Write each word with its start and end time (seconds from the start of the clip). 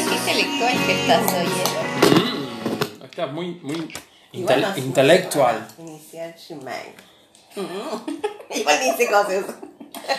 Ay, 0.00 0.06
qué 0.08 0.14
intelectual 0.16 0.86
que 0.86 1.00
estás 1.00 1.32
hoy. 1.34 1.46
Mm, 3.00 3.04
estás 3.04 3.32
muy, 3.32 3.46
muy 3.62 3.88
intel- 4.32 4.60
no 4.60 4.78
intelectual. 4.78 5.68
Inicial 5.78 6.34
Shimei. 6.36 6.94
Igual 8.54 8.80
dice 8.80 9.10
cosas. 9.10 9.44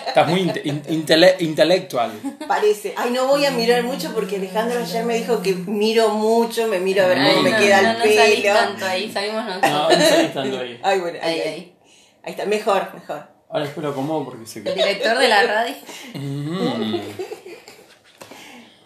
Estás 0.08 0.28
muy 0.28 0.42
inte- 0.42 0.62
in- 0.66 0.84
intele- 0.90 1.36
intelectual. 1.40 2.12
Parece. 2.48 2.94
Ay, 2.98 3.10
no 3.12 3.26
voy 3.28 3.46
a 3.46 3.52
mirar 3.52 3.84
mucho 3.84 4.14
porque 4.14 4.36
Alejandro 4.36 4.80
ayer 4.80 5.04
me 5.06 5.16
dijo 5.16 5.42
que 5.42 5.54
miro 5.56 6.10
mucho, 6.10 6.68
me 6.68 6.80
miro 6.80 7.04
a 7.04 7.08
ver 7.08 7.18
cómo 7.18 7.42
me 7.42 7.52
no, 7.52 7.58
queda 7.58 7.82
no, 7.82 7.92
el 7.92 7.98
no 7.98 8.04
salís 8.22 8.42
pelo. 8.42 8.54
tanto 8.54 8.86
ahí, 8.86 9.12
salimos 9.12 9.46
nosotros. 9.46 9.72
No, 9.72 9.84
no 9.90 9.96
estoy 9.96 10.26
estando 10.26 10.60
ahí. 10.60 10.80
Ay, 10.84 11.00
bueno, 11.00 11.20
ahí, 11.22 11.32
Ahí, 11.34 11.40
ahí. 11.42 11.48
ahí. 11.48 11.76
Ahí 12.24 12.32
está, 12.34 12.46
mejor, 12.46 12.94
mejor. 12.94 13.28
Ahora 13.50 13.66
espero 13.66 13.90
acomodo 13.90 14.26
porque 14.26 14.46
se 14.46 14.60
El 14.60 14.76
director 14.76 15.18
de 15.18 15.28
la 15.28 15.44
radio. 15.44 15.76
Mm. 16.14 16.96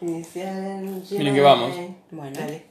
Inicial. 0.01 1.01
Miren 1.11 1.35
que 1.35 1.41
vamos. 1.41 1.71
Bueno. 2.11 2.37
Dale. 2.37 2.65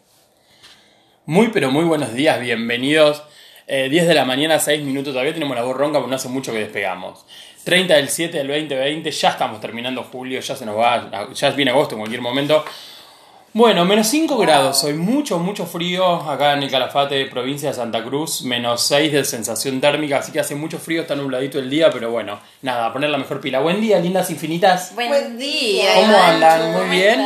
Muy 1.26 1.48
pero 1.48 1.70
muy 1.70 1.84
buenos 1.84 2.12
días, 2.12 2.38
bienvenidos. 2.38 3.22
Eh, 3.66 3.88
10 3.88 4.08
de 4.08 4.14
la 4.14 4.26
mañana, 4.26 4.58
6 4.58 4.82
minutos, 4.82 5.14
todavía 5.14 5.32
tenemos 5.32 5.56
la 5.56 5.62
voz 5.62 5.74
ronca 5.74 5.98
porque 5.98 6.10
no 6.10 6.16
hace 6.16 6.28
mucho 6.28 6.52
que 6.52 6.58
despegamos. 6.58 7.24
30 7.64 7.94
del 7.94 8.10
7 8.10 8.36
del 8.36 8.48
2020, 8.48 9.10
ya 9.10 9.30
estamos 9.30 9.58
terminando 9.58 10.02
julio, 10.02 10.38
ya 10.40 10.54
se 10.54 10.66
nos 10.66 10.76
va, 10.76 11.32
ya 11.32 11.50
viene 11.52 11.70
agosto 11.70 11.94
en 11.94 12.00
cualquier 12.00 12.20
momento. 12.20 12.62
Bueno, 13.56 13.84
menos 13.84 14.08
5 14.08 14.36
grados, 14.38 14.82
hoy 14.82 14.94
mucho, 14.94 15.38
mucho 15.38 15.64
frío 15.64 16.04
acá 16.28 16.54
en 16.54 16.64
el 16.64 16.70
Calafate, 16.72 17.24
provincia 17.26 17.68
de 17.68 17.74
Santa 17.76 18.02
Cruz, 18.02 18.42
menos 18.42 18.82
6 18.82 19.12
de 19.12 19.24
sensación 19.24 19.80
térmica, 19.80 20.18
así 20.18 20.32
que 20.32 20.40
hace 20.40 20.56
mucho 20.56 20.80
frío, 20.80 21.02
está 21.02 21.14
nubladito 21.14 21.60
el 21.60 21.70
día, 21.70 21.88
pero 21.92 22.10
bueno, 22.10 22.40
nada, 22.62 22.86
a 22.86 22.92
poner 22.92 23.10
la 23.10 23.18
mejor 23.18 23.40
pila. 23.40 23.60
Buen 23.60 23.80
día, 23.80 24.00
lindas 24.00 24.28
infinitas. 24.30 24.92
Buen, 24.96 25.08
Buen 25.08 25.38
día. 25.38 25.94
¿Cómo 25.94 26.16
andan? 26.16 26.72
Muy 26.72 26.80
¿cómo 26.80 26.90
bien. 26.90 27.20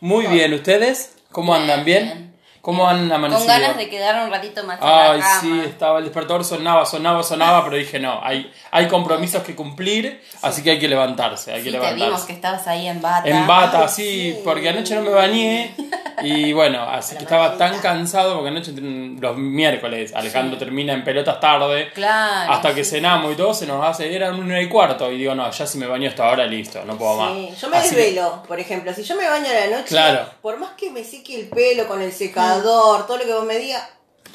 Muy 0.00 0.26
bien, 0.26 0.52
¿ustedes? 0.52 1.16
¿Cómo 1.32 1.54
andan? 1.54 1.82
¿Bien? 1.82 2.27
¿Cómo 2.68 2.86
han 2.86 3.10
amanecido? 3.10 3.46
Con 3.46 3.60
ganas 3.62 3.76
de 3.78 3.88
quedar 3.88 4.22
un 4.26 4.30
ratito 4.30 4.62
más 4.64 4.78
en 4.78 4.86
Ay, 4.86 5.18
la 5.20 5.24
cama. 5.24 5.40
sí, 5.40 5.60
estaba 5.64 5.98
el 6.00 6.04
despertador, 6.04 6.44
sonaba, 6.44 6.84
sonaba, 6.84 7.22
sonaba, 7.22 7.64
pero 7.64 7.76
dije 7.78 7.98
no, 7.98 8.20
hay, 8.22 8.52
hay 8.70 8.86
compromisos 8.88 9.42
que 9.42 9.54
cumplir, 9.56 10.20
así 10.42 10.62
que 10.62 10.72
hay 10.72 10.78
que 10.78 10.86
levantarse, 10.86 11.50
hay 11.50 11.62
Sí, 11.62 11.70
que 11.70 11.78
te 11.78 11.78
vimos 11.78 11.92
que 11.94 12.04
levantarse. 12.04 12.32
estabas 12.34 12.66
ahí 12.68 12.86
en 12.86 13.00
bata. 13.00 13.26
En 13.26 13.46
bata, 13.46 13.82
Ay, 13.84 13.88
sí, 13.96 14.02
sí. 14.34 14.40
porque 14.44 14.68
anoche 14.68 14.94
no 14.96 15.00
me 15.00 15.08
bañé 15.08 15.74
y 16.22 16.52
bueno, 16.52 16.82
así 16.82 17.16
que 17.16 17.22
estaba 17.22 17.56
tan 17.56 17.78
cansado 17.78 18.34
porque 18.34 18.48
anoche 18.50 18.72
los 18.72 19.36
miércoles 19.38 20.12
Alejandro 20.14 20.58
termina 20.58 20.92
en 20.92 21.04
pelotas 21.04 21.40
tarde, 21.40 21.90
Claro. 21.94 22.52
hasta 22.52 22.74
que 22.74 22.84
cenamos 22.84 23.32
y 23.32 23.36
todo 23.36 23.54
se 23.54 23.66
nos 23.66 23.82
hace, 23.82 24.14
era 24.14 24.30
una 24.32 24.60
y 24.60 24.68
cuarto 24.68 25.10
y 25.10 25.16
digo 25.16 25.34
no, 25.34 25.50
ya 25.50 25.66
si 25.66 25.78
me 25.78 25.86
baño 25.86 26.10
hasta 26.10 26.28
ahora 26.28 26.44
listo, 26.44 26.84
no 26.84 26.98
puedo 26.98 27.16
más. 27.16 27.32
Sí, 27.32 27.48
yo 27.58 27.70
me 27.70 27.78
Así 27.78 27.90
que- 27.90 27.96
desvelo, 27.96 28.42
por 28.46 28.60
ejemplo, 28.60 28.92
si 28.92 29.04
yo 29.04 29.16
me 29.16 29.26
baño 29.26 29.46
a 29.48 29.54
la 29.54 29.76
noche, 29.78 29.88
Claro. 29.88 30.26
por 30.42 30.58
más 30.58 30.72
que 30.72 30.90
me 30.90 31.02
seque 31.02 31.40
el 31.40 31.48
pelo 31.48 31.88
con 31.88 32.02
el 32.02 32.12
secador, 32.12 32.57
todo 32.62 33.18
lo 33.18 33.24
que 33.24 33.32
vos 33.32 33.44
me 33.44 33.58
digas, 33.58 33.82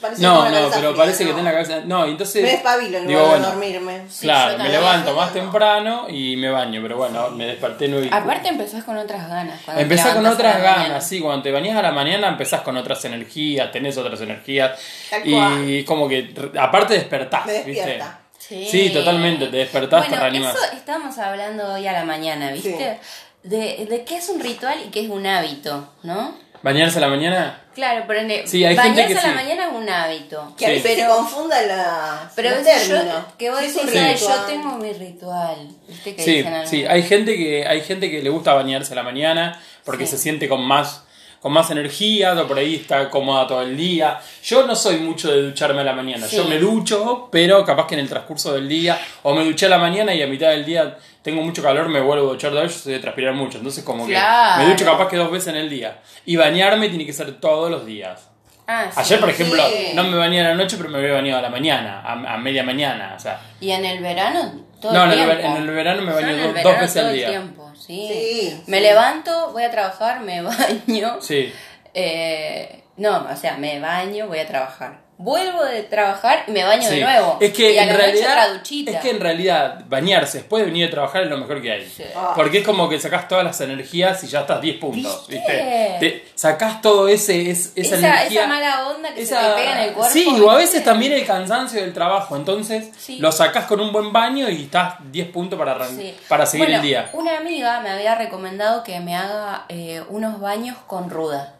parece 0.01 0.21
que 0.21 0.27
No, 0.27 0.43
no, 0.49 0.69
pero 0.69 0.69
fría, 0.89 0.93
parece 0.97 1.23
que 1.25 1.29
no. 1.31 1.35
tenés 1.37 1.53
la 1.53 1.63
cabeza. 1.63 1.81
No, 1.85 2.05
entonces. 2.05 2.43
Me 2.43 2.49
despabilo 2.51 2.97
en 2.97 3.05
lugar 3.05 3.23
de 3.23 3.29
bueno, 3.29 3.45
dormirme. 3.47 4.01
Sí, 4.09 4.21
claro, 4.25 4.57
me 4.61 4.69
levanto 4.69 5.13
más 5.15 5.31
temprano 5.33 6.07
y 6.09 6.35
me 6.35 6.49
baño, 6.49 6.81
pero 6.81 6.97
bueno, 6.97 7.29
me 7.31 7.45
desperté 7.47 7.87
nueve 7.87 8.09
Aparte 8.11 8.49
empezás 8.49 8.83
con 8.83 8.97
otras 8.97 9.29
ganas. 9.29 9.61
te 9.65 9.81
Empezás 9.81 10.15
con 10.15 10.25
otras 10.25 10.61
ganas, 10.61 10.77
mañana. 10.79 11.01
sí, 11.01 11.19
cuando 11.21 11.41
te 11.43 11.51
bañas 11.51 11.77
a 11.77 11.81
la 11.81 11.91
mañana 11.91 12.27
empezás 12.27 12.61
con 12.61 12.75
otras 12.77 13.03
energías, 13.05 13.71
tenés 13.71 13.97
otras 13.97 14.19
energías 14.21 14.77
Tal 15.09 15.21
y 15.25 15.83
como 15.85 16.07
que 16.09 16.33
aparte 16.59 16.95
despertás, 16.95 17.45
Me 17.45 17.63
¿viste? 17.63 18.01
Sí. 18.37 18.67
Sí, 18.69 18.89
totalmente, 18.89 19.47
te 19.47 19.55
despertás, 19.57 20.03
te 20.03 20.09
bueno, 20.09 20.21
reanimás. 20.23 20.53
Eso 20.53 20.65
estábamos 20.75 21.17
hablando 21.17 21.75
hoy 21.75 21.87
a 21.87 21.93
la 21.93 22.03
mañana, 22.03 22.51
¿viste? 22.51 22.99
De, 23.43 23.85
de 23.89 24.03
qué 24.05 24.17
es 24.17 24.27
un 24.27 24.41
ritual 24.41 24.77
y 24.85 24.89
qué 24.89 25.01
es 25.05 25.09
un 25.09 25.25
hábito, 25.25 25.87
¿no? 26.03 26.35
¿Bañarse 26.63 26.97
a 26.97 27.01
la 27.01 27.09
mañana? 27.09 27.59
Claro, 27.75 28.05
pero 28.07 28.21
en- 28.21 28.47
Sí, 28.47 28.63
hay 28.63 28.75
bañarse 28.75 29.01
gente 29.03 29.13
que 29.13 29.19
a 29.19 29.23
la 29.33 29.39
sí. 29.39 29.45
mañana 29.45 29.67
es 29.67 29.73
un 29.73 29.89
hábito. 29.89 30.53
Que 30.57 30.75
Sí. 30.77 30.81
Pero- 30.83 31.01
se 31.01 31.07
confunda 31.17 31.61
la, 31.63 32.31
Pero 32.35 32.49
los 32.51 32.87
yo, 32.87 32.95
que 33.37 33.49
vos 33.49 33.59
decís, 33.59 33.75
un 33.83 33.89
"Ay, 33.89 34.13
ritual. 34.13 34.37
yo 34.39 34.45
tengo 34.45 34.69
mi 34.77 34.93
ritual. 34.93 35.67
¿Viste 35.87 36.15
que 36.15 36.21
Sí, 36.23 36.31
dicen 36.37 36.67
sí, 36.67 36.85
hay 36.85 37.03
gente 37.03 37.35
que 37.35 37.67
hay 37.67 37.81
gente 37.81 38.09
que 38.09 38.21
le 38.21 38.29
gusta 38.29 38.53
bañarse 38.53 38.93
a 38.93 38.95
la 38.95 39.03
mañana 39.03 39.59
porque 39.83 40.05
Sí. 40.05 40.11
se 40.11 40.17
siente 40.19 40.47
con 40.47 40.61
más 40.65 41.02
con 41.43 41.51
más 41.51 41.69
energía, 41.71 42.31
o 42.41 42.47
por 42.47 42.57
ahí 42.57 42.75
está 42.75 43.09
cómoda 43.09 43.45
todo 43.45 43.61
el 43.63 43.75
día. 43.75 44.17
Yo 44.45 44.65
no 44.65 44.77
soy 44.77 44.95
mucho 44.99 45.29
de 45.29 45.41
ducharme 45.41 45.81
a 45.81 45.83
la 45.83 45.91
mañana. 45.91 46.25
Sí. 46.25 46.37
Yo 46.37 46.45
me 46.45 46.57
ducho, 46.57 47.27
pero 47.29 47.65
capaz 47.65 47.85
que 47.85 47.95
en 47.95 47.99
el 47.99 48.07
transcurso 48.07 48.53
del 48.53 48.69
día 48.69 48.97
o 49.23 49.33
me 49.35 49.43
duché 49.43 49.65
a 49.65 49.69
la 49.69 49.77
mañana 49.77 50.13
y 50.15 50.21
a 50.21 50.27
mitad 50.27 50.51
del 50.51 50.63
día 50.63 50.97
tengo 51.21 51.41
mucho 51.41 51.61
calor, 51.61 51.89
me 51.89 51.99
vuelvo 51.99 52.27
a 52.29 52.31
duchar 52.31 52.53
de 52.53 52.61
vez, 52.61 52.73
yo 52.73 52.79
soy 52.79 52.93
de 52.93 52.99
transpirar 52.99 53.33
mucho, 53.33 53.57
entonces 53.57 53.83
como 53.83 54.05
Claro. 54.07 54.61
que 54.61 54.65
me 54.65 54.71
ducho 54.71 54.85
capaz 54.85 55.09
que 55.09 55.17
dos 55.17 55.29
veces 55.31 55.49
en 55.49 55.57
el 55.57 55.69
día. 55.69 55.99
Y 56.25 56.37
bañarme 56.37 56.87
tiene 56.87 57.05
que 57.05 57.11
ser 57.11 57.33
todos 57.41 57.69
los 57.69 57.85
días. 57.85 58.29
Ah, 58.65 58.85
sí. 58.89 59.01
Ayer, 59.01 59.19
por 59.19 59.29
ejemplo, 59.29 59.61
sí. 59.67 59.91
no 59.95 60.05
me 60.05 60.15
bañé 60.17 60.39
a 60.39 60.43
la 60.49 60.55
noche, 60.55 60.77
pero 60.77 60.87
me 60.89 60.97
había 60.99 61.11
bañado 61.15 61.39
a 61.39 61.41
la 61.41 61.49
mañana, 61.49 61.99
a, 62.05 62.13
a 62.35 62.37
media 62.37 62.63
mañana, 62.63 63.13
o 63.17 63.19
sea, 63.19 63.41
¿Y 63.59 63.71
en 63.71 63.83
el 63.83 64.01
verano? 64.01 64.63
Todo 64.83 64.93
No, 64.93 65.05
el 65.05 65.13
en 65.13 65.29
el 65.29 65.39
en 65.39 65.51
el 65.57 65.67
verano 65.71 66.01
me 66.03 66.13
baño 66.13 66.27
el 66.27 66.53
dos 66.61 66.79
veces 66.79 66.93
todo 66.93 67.03
al 67.05 67.09
el 67.11 67.15
día. 67.15 67.29
tiempo, 67.29 67.71
sí. 67.75 68.07
Sí, 68.11 68.63
Me 68.67 68.77
sí. 68.77 68.83
levanto, 68.83 69.51
voy 69.53 69.63
a 69.63 69.71
trabajar, 69.71 70.19
me 70.19 70.41
baño. 70.43 71.17
sí. 71.21 71.51
Eh, 71.95 72.83
no, 72.97 73.25
o 73.31 73.35
sea, 73.35 73.57
me 73.57 73.79
baño, 73.79 74.27
voy 74.27 74.39
a 74.39 74.47
trabajar. 74.47 74.99
Vuelvo 75.15 75.63
de 75.63 75.83
trabajar 75.83 76.43
y 76.47 76.51
me 76.51 76.63
baño 76.63 76.81
Sí. 76.81 76.95
de 76.95 77.01
nuevo. 77.01 77.37
Es 77.39 77.53
que 77.53 77.71
y 77.73 77.77
en 77.77 77.95
realidad 77.95 78.61
es 78.65 78.97
que 78.99 79.09
en 79.11 79.19
realidad 79.19 79.83
bañarse 79.87 80.39
después 80.39 80.61
de 80.63 80.71
venir 80.71 80.87
a 80.87 80.91
trabajar 80.91 81.23
es 81.23 81.29
lo 81.29 81.37
mejor 81.37 81.61
que 81.61 81.71
hay. 81.71 81.87
Sí. 81.87 82.03
Ah. 82.15 82.33
Porque 82.35 82.57
es 82.59 82.65
como 82.65 82.89
que 82.89 82.99
sacás 82.99 83.27
todas 83.27 83.43
las 83.45 83.61
energías 83.61 84.23
y 84.23 84.27
ya 84.27 84.41
estás 84.41 84.59
10 84.59 84.77
puntos, 84.79 85.27
¿Viste? 85.27 85.51
¿viste? 85.53 85.97
Te 85.99 86.25
sacás 86.35 86.81
todo 86.81 87.07
ese 87.07 87.51
es- 87.51 87.71
esa, 87.75 87.95
esa, 87.97 88.07
energía. 88.07 88.41
esa 88.41 88.47
mala 88.49 88.87
onda 88.89 89.13
que 89.13 89.21
esa- 89.21 89.39
se 89.41 89.47
te 89.49 89.53
pega 89.55 89.71
en 89.83 89.89
el 89.89 89.93
cuerpo. 89.93 90.11
Sí, 90.13 90.27
o 90.41 90.49
a 90.51 90.55
veces 90.55 90.73
¿viste? 90.73 90.89
también 90.89 91.13
el 91.13 91.25
cansancio 91.25 91.79
del 91.79 91.93
trabajo, 91.93 92.35
entonces 92.35 92.89
Sí. 92.97 93.19
lo 93.19 93.31
sacás 93.31 93.65
con 93.65 93.79
un 93.79 93.91
buen 93.93 94.11
baño 94.11 94.49
y 94.49 94.63
estás 94.63 94.95
10 95.11 95.27
puntos 95.29 95.57
para, 95.59 95.75
arran- 95.77 95.95
Sí. 95.95 96.13
para 96.27 96.45
seguir 96.47 96.65
Bueno, 96.65 96.81
el 96.81 96.87
día. 96.87 97.09
Una 97.13 97.37
amiga 97.37 97.79
me 97.81 97.91
había 97.91 98.15
recomendado 98.15 98.83
que 98.83 98.99
me 98.99 99.15
haga 99.15 99.65
eh, 99.69 100.01
unos 100.09 100.41
baños 100.41 100.75
con 100.87 101.09
ruda. 101.11 101.55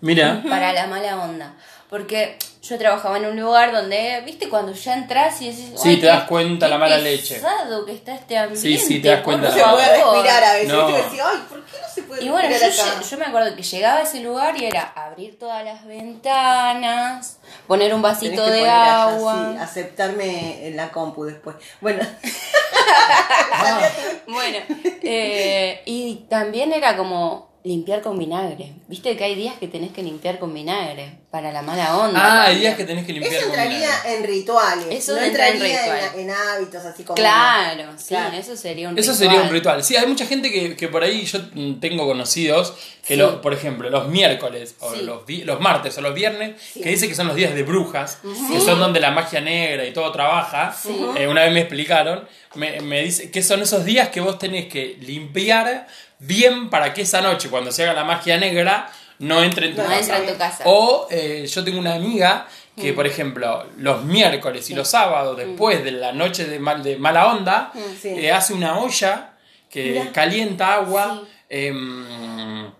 Mira, 0.00 0.42
para 0.48 0.72
la 0.72 0.86
mala 0.86 1.22
onda. 1.22 1.54
Porque 1.88 2.36
yo 2.68 2.78
trabajaba 2.78 3.16
en 3.18 3.26
un 3.26 3.40
lugar 3.40 3.72
donde, 3.72 4.22
viste, 4.24 4.48
cuando 4.48 4.72
ya 4.72 4.94
entras 4.94 5.40
y 5.42 5.50
decís, 5.50 5.72
Sí, 5.76 5.88
"Ay, 5.90 6.00
te 6.00 6.06
das 6.06 6.24
cuenta 6.24 6.66
qué 6.66 6.70
la 6.70 6.78
mala 6.78 6.98
leche". 6.98 7.40
que 7.86 7.92
está 7.92 8.14
este 8.14 8.36
ambiente. 8.36 8.68
Sí, 8.68 8.78
sí, 8.78 9.00
te 9.00 9.08
das 9.08 9.22
cuenta 9.22 9.48
No 9.48 9.54
se 9.54 9.60
puede 9.62 10.00
favor". 10.00 10.14
respirar 10.16 10.44
a 10.44 10.52
veces. 10.54 10.68
No. 10.68 10.88
Yo 10.90 10.96
decía, 10.96 11.24
ay, 11.30 11.42
¿por 11.48 11.64
qué 11.64 11.72
no 11.80 11.88
se 11.94 12.02
puede 12.02 12.24
Y 12.24 12.28
bueno, 12.28 12.48
yo, 12.50 12.56
acá? 12.56 13.16
me 13.16 13.24
acuerdo 13.24 13.56
que 13.56 13.62
llegaba 13.62 13.98
a 13.98 14.02
ese 14.02 14.20
lugar 14.20 14.60
y 14.60 14.64
era 14.66 14.82
abrir 14.96 15.38
todas 15.38 15.64
las 15.64 15.86
ventanas, 15.86 17.38
poner 17.66 17.94
un 17.94 18.02
Tenés 18.02 18.16
vasito 18.20 18.44
que 18.44 18.50
de 18.50 18.58
poner 18.58 18.70
allá, 18.70 19.02
agua. 19.04 19.50
sí, 19.52 19.58
aceptarme 19.62 20.66
en 20.68 20.76
la 20.76 20.90
compu 20.90 21.24
después. 21.24 21.56
Bueno, 21.80 22.02
Bueno, 24.26 24.58
eh, 25.02 25.82
y 25.86 26.26
también 26.28 26.72
era 26.72 26.96
como 26.96 27.50
limpiar 27.64 28.00
con 28.02 28.18
vinagre. 28.18 28.74
Viste 28.88 29.16
que 29.16 29.24
hay 29.24 29.34
días 29.34 29.54
que 29.58 29.68
tenés 29.68 29.92
que 29.92 30.02
limpiar 30.02 30.38
con 30.38 30.52
vinagre 30.54 31.20
para 31.36 31.52
la 31.52 31.60
mala 31.60 31.98
onda. 31.98 32.18
ah, 32.18 32.42
hay 32.46 32.60
días 32.60 32.76
que 32.76 32.84
tenés 32.84 33.04
que 33.04 33.12
limpiar 33.12 33.34
eso 33.34 33.46
entraría 33.46 33.90
en 34.06 34.24
rituales. 34.24 34.86
Eso 34.90 35.12
no 35.14 35.20
entra 35.20 35.48
en 35.48 35.52
entraría 35.54 35.84
en, 35.86 35.92
ritual. 35.92 36.20
en 36.20 36.30
hábitos 36.30 36.84
así 36.86 37.02
como. 37.04 37.14
Claro, 37.16 37.92
sí, 37.98 38.06
Claro. 38.08 38.36
eso 38.38 38.56
sería 38.56 38.88
un 38.88 38.98
Eso 38.98 39.12
ritual. 39.12 39.28
sería 39.28 39.42
un 39.42 39.50
ritual. 39.50 39.84
Sí, 39.84 39.96
hay 39.96 40.06
mucha 40.06 40.24
gente 40.26 40.50
que, 40.50 40.74
que 40.76 40.88
por 40.88 41.02
ahí 41.04 41.26
yo 41.26 41.40
tengo 41.78 42.06
conocidos 42.06 42.72
que, 43.06 43.14
Sí. 43.14 43.20
lo, 43.20 43.42
por 43.42 43.52
ejemplo, 43.52 43.90
los 43.90 44.08
miércoles 44.08 44.76
o 44.80 44.94
Sí. 44.94 45.02
los, 45.02 45.26
vi- 45.26 45.44
los 45.44 45.60
martes 45.60 45.96
o 45.98 46.00
los 46.00 46.14
viernes, 46.14 46.54
que 46.72 46.88
dice 46.88 47.06
que 47.06 47.14
son 47.14 47.26
los 47.28 47.36
días 47.36 47.54
de 47.54 47.62
brujas, 47.62 48.18
que 48.50 48.58
son 48.60 48.80
donde 48.80 48.98
la 48.98 49.10
magia 49.10 49.42
negra 49.42 49.84
y 49.84 49.92
todo 49.92 50.10
trabaja. 50.12 50.74
Eh, 51.16 51.26
una 51.28 51.42
vez 51.42 51.52
me 51.52 51.60
explicaron, 51.60 52.26
me, 52.54 52.80
me 52.80 53.02
dice 53.02 53.30
que 53.30 53.42
son 53.42 53.60
esos 53.60 53.84
días 53.84 54.08
que 54.08 54.20
vos 54.20 54.38
tenés 54.38 54.66
que 54.66 54.96
limpiar 55.02 55.86
bien 56.18 56.70
para 56.70 56.94
que 56.94 57.02
esa 57.02 57.20
noche, 57.20 57.50
cuando 57.50 57.70
se 57.70 57.82
haga 57.84 57.92
la 57.92 58.04
magia 58.04 58.38
negra, 58.38 58.90
no 59.18 59.42
entre 59.42 59.68
en 59.68 59.76
tu 59.76 59.82
No 59.82 59.88
casa. 59.88 60.00
entra 60.00 60.18
en 60.18 60.26
tu 60.26 60.36
casa. 60.38 60.64
O 60.66 61.06
eh, 61.10 61.46
yo 61.46 61.64
tengo 61.64 61.78
una 61.78 61.94
amiga 61.94 62.46
que, 62.76 62.92
Mm. 62.92 62.94
por 62.94 63.06
ejemplo, 63.06 63.66
los 63.78 64.04
miércoles 64.04 64.68
y 64.70 64.74
los 64.74 64.88
sábados, 64.88 65.36
después 65.36 65.82
de 65.82 65.92
la 65.92 66.12
noche 66.12 66.44
de, 66.44 66.58
mal, 66.58 66.82
de 66.82 66.96
mala 66.96 67.32
onda, 67.32 67.72
Sí. 68.00 68.08
eh, 68.08 68.30
hace 68.32 68.52
una 68.54 68.78
olla 68.78 69.32
que 69.70 69.92
Mirá. 69.92 70.12
calienta 70.12 70.74
agua, 70.74 71.22
Sí. 71.24 71.28
em, 71.48 72.70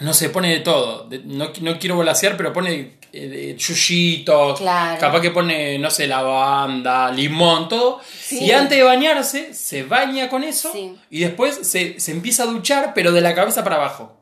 no 0.00 0.14
sé, 0.14 0.30
pone 0.30 0.50
de 0.50 0.60
todo. 0.60 1.08
No, 1.24 1.50
no 1.60 1.78
quiero 1.78 1.96
volasear, 1.96 2.36
pero 2.36 2.52
pone 2.52 3.00
eh, 3.14 3.54
yuyitos, 3.58 4.58
Claro. 4.58 4.98
capaz 4.98 5.20
que 5.20 5.30
pone, 5.30 5.78
no 5.78 5.90
sé, 5.90 6.06
lavanda, 6.06 7.10
limón, 7.10 7.68
todo. 7.68 8.00
Y 8.30 8.50
antes 8.52 8.78
de 8.78 8.84
bañarse, 8.84 9.52
se 9.52 9.82
baña 9.82 10.30
con 10.30 10.42
eso 10.44 10.72
Sí. 10.72 10.96
y 11.10 11.20
después 11.20 11.58
se, 11.68 12.00
se 12.00 12.10
empieza 12.12 12.44
a 12.44 12.46
duchar, 12.46 12.92
pero 12.94 13.12
de 13.12 13.20
la 13.20 13.34
cabeza 13.34 13.62
para 13.62 13.76
abajo. 13.76 14.16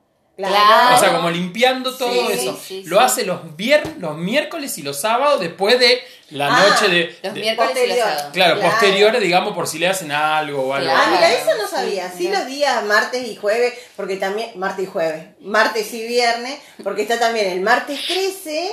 Claro. 0.49 0.97
O 0.97 0.99
sea, 0.99 1.13
como 1.17 1.31
limpiando 1.31 1.95
todo 1.97 2.13
Sí, 2.29 2.33
eso. 2.33 2.61
sí, 2.67 2.83
lo 2.87 2.99
sí. 2.99 3.05
hace 3.05 3.25
los, 3.25 3.57
vier 3.57 3.83
los 3.99 4.17
miércoles 4.17 4.77
y 4.79 4.83
los 4.83 5.01
sábados 5.01 5.41
después 5.41 5.79
de 5.79 6.01
la 6.31 6.47
Ah, 6.55 6.67
noche 6.69 6.89
de... 6.89 7.19
Los 7.23 7.35
de- 7.35 7.41
miércoles 7.41 7.71
y 7.73 7.75
los 7.75 7.87
Posterior. 7.89 7.99
sábados. 8.09 8.33
Claro, 8.33 8.55
Claro. 8.61 8.71
posteriores, 8.71 9.21
digamos, 9.23 9.55
por 9.55 9.67
si 9.67 9.79
le 9.79 9.89
hacen 9.89 10.13
algo 10.13 10.63
o 10.63 10.75
algo. 10.75 10.89
Claro. 10.91 11.03
Ah, 11.05 11.11
mira, 11.13 11.33
eso 11.33 11.51
no 11.61 11.67
sabía. 11.69 12.11
Sí, 12.17 12.29
los 12.29 12.47
días 12.47 12.85
martes 12.85 13.27
y 13.27 13.37
jueves, 13.37 13.75
porque 13.97 14.17
también, 14.17 14.51
martes 14.57 14.85
y 14.85 14.89
jueves, 14.89 15.25
martes 15.41 15.93
y 15.93 16.07
viernes, 16.07 16.59
porque 16.85 17.03
está 17.03 17.19
también 17.19 17.51
el 17.51 17.61
martes 17.61 18.01
13, 18.07 18.71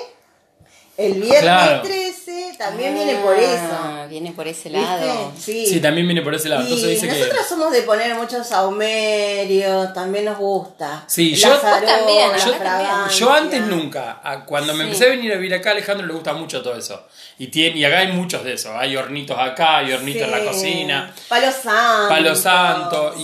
el 0.98 1.14
viernes 1.14 1.42
Claro. 1.42 1.82
13, 1.84 2.56
también 2.58 2.96
viene 2.96 3.16
por 3.18 3.38
eso. 3.38 3.62
Ah, 3.72 4.06
Viene 4.10 4.32
por 4.32 4.48
ese 4.48 4.70
lado. 4.70 5.32
Sí. 5.38 5.66
Sí, 5.66 5.80
también 5.80 6.08
viene 6.08 6.22
por 6.22 6.34
ese 6.34 6.50
lado. 6.50 6.62
Y 6.64 6.66
Entonces 6.66 6.90
dice 6.90 7.08
que... 7.08 7.20
nosotros 7.20 7.46
somos 7.48 7.72
de 7.72 7.82
poner 7.84 8.16
muchos 8.16 8.48
saumerios, 8.48 9.94
también 9.94 10.26
nos 10.26 10.38
gusta. 10.38 11.04
Sí, 11.08 11.36
yo- 11.36 11.48
aromas, 11.54 11.84
también, 11.86 12.30
yo 12.32 12.38
también. 12.40 12.58
fragancias. 12.60 13.20
Yo 13.20 13.32
antes 13.32 13.62
nunca, 13.62 14.22
a- 14.24 14.46
cuando 14.46 14.74
me 14.74 14.80
Sí. 14.80 14.84
empecé 14.86 15.06
a 15.06 15.10
venir 15.10 15.32
a 15.34 15.36
vivir 15.36 15.54
acá, 15.56 15.70
a 15.70 15.74
Alejandro 15.74 16.08
le 16.08 16.14
gusta 16.14 16.34
mucho 16.34 16.62
todo 16.62 16.76
eso. 16.76 17.06
Y, 17.38 17.48
tiene, 17.48 17.78
y 17.78 17.86
acá 17.86 18.00
hay 18.00 18.14
muchos 18.14 18.44
de 18.44 18.54
eso. 18.54 18.76
Hay 18.78 18.96
hornitos 18.96 19.38
acá, 19.38 19.78
hay 19.80 19.92
hornitos 19.94 20.24
en 20.24 20.32
la 20.32 20.44
cocina. 20.44 21.14
Palo 21.28 21.52
santo. 21.52 22.10
Palo 22.10 22.36
Santo. 22.36 23.14
sí. 23.18 23.24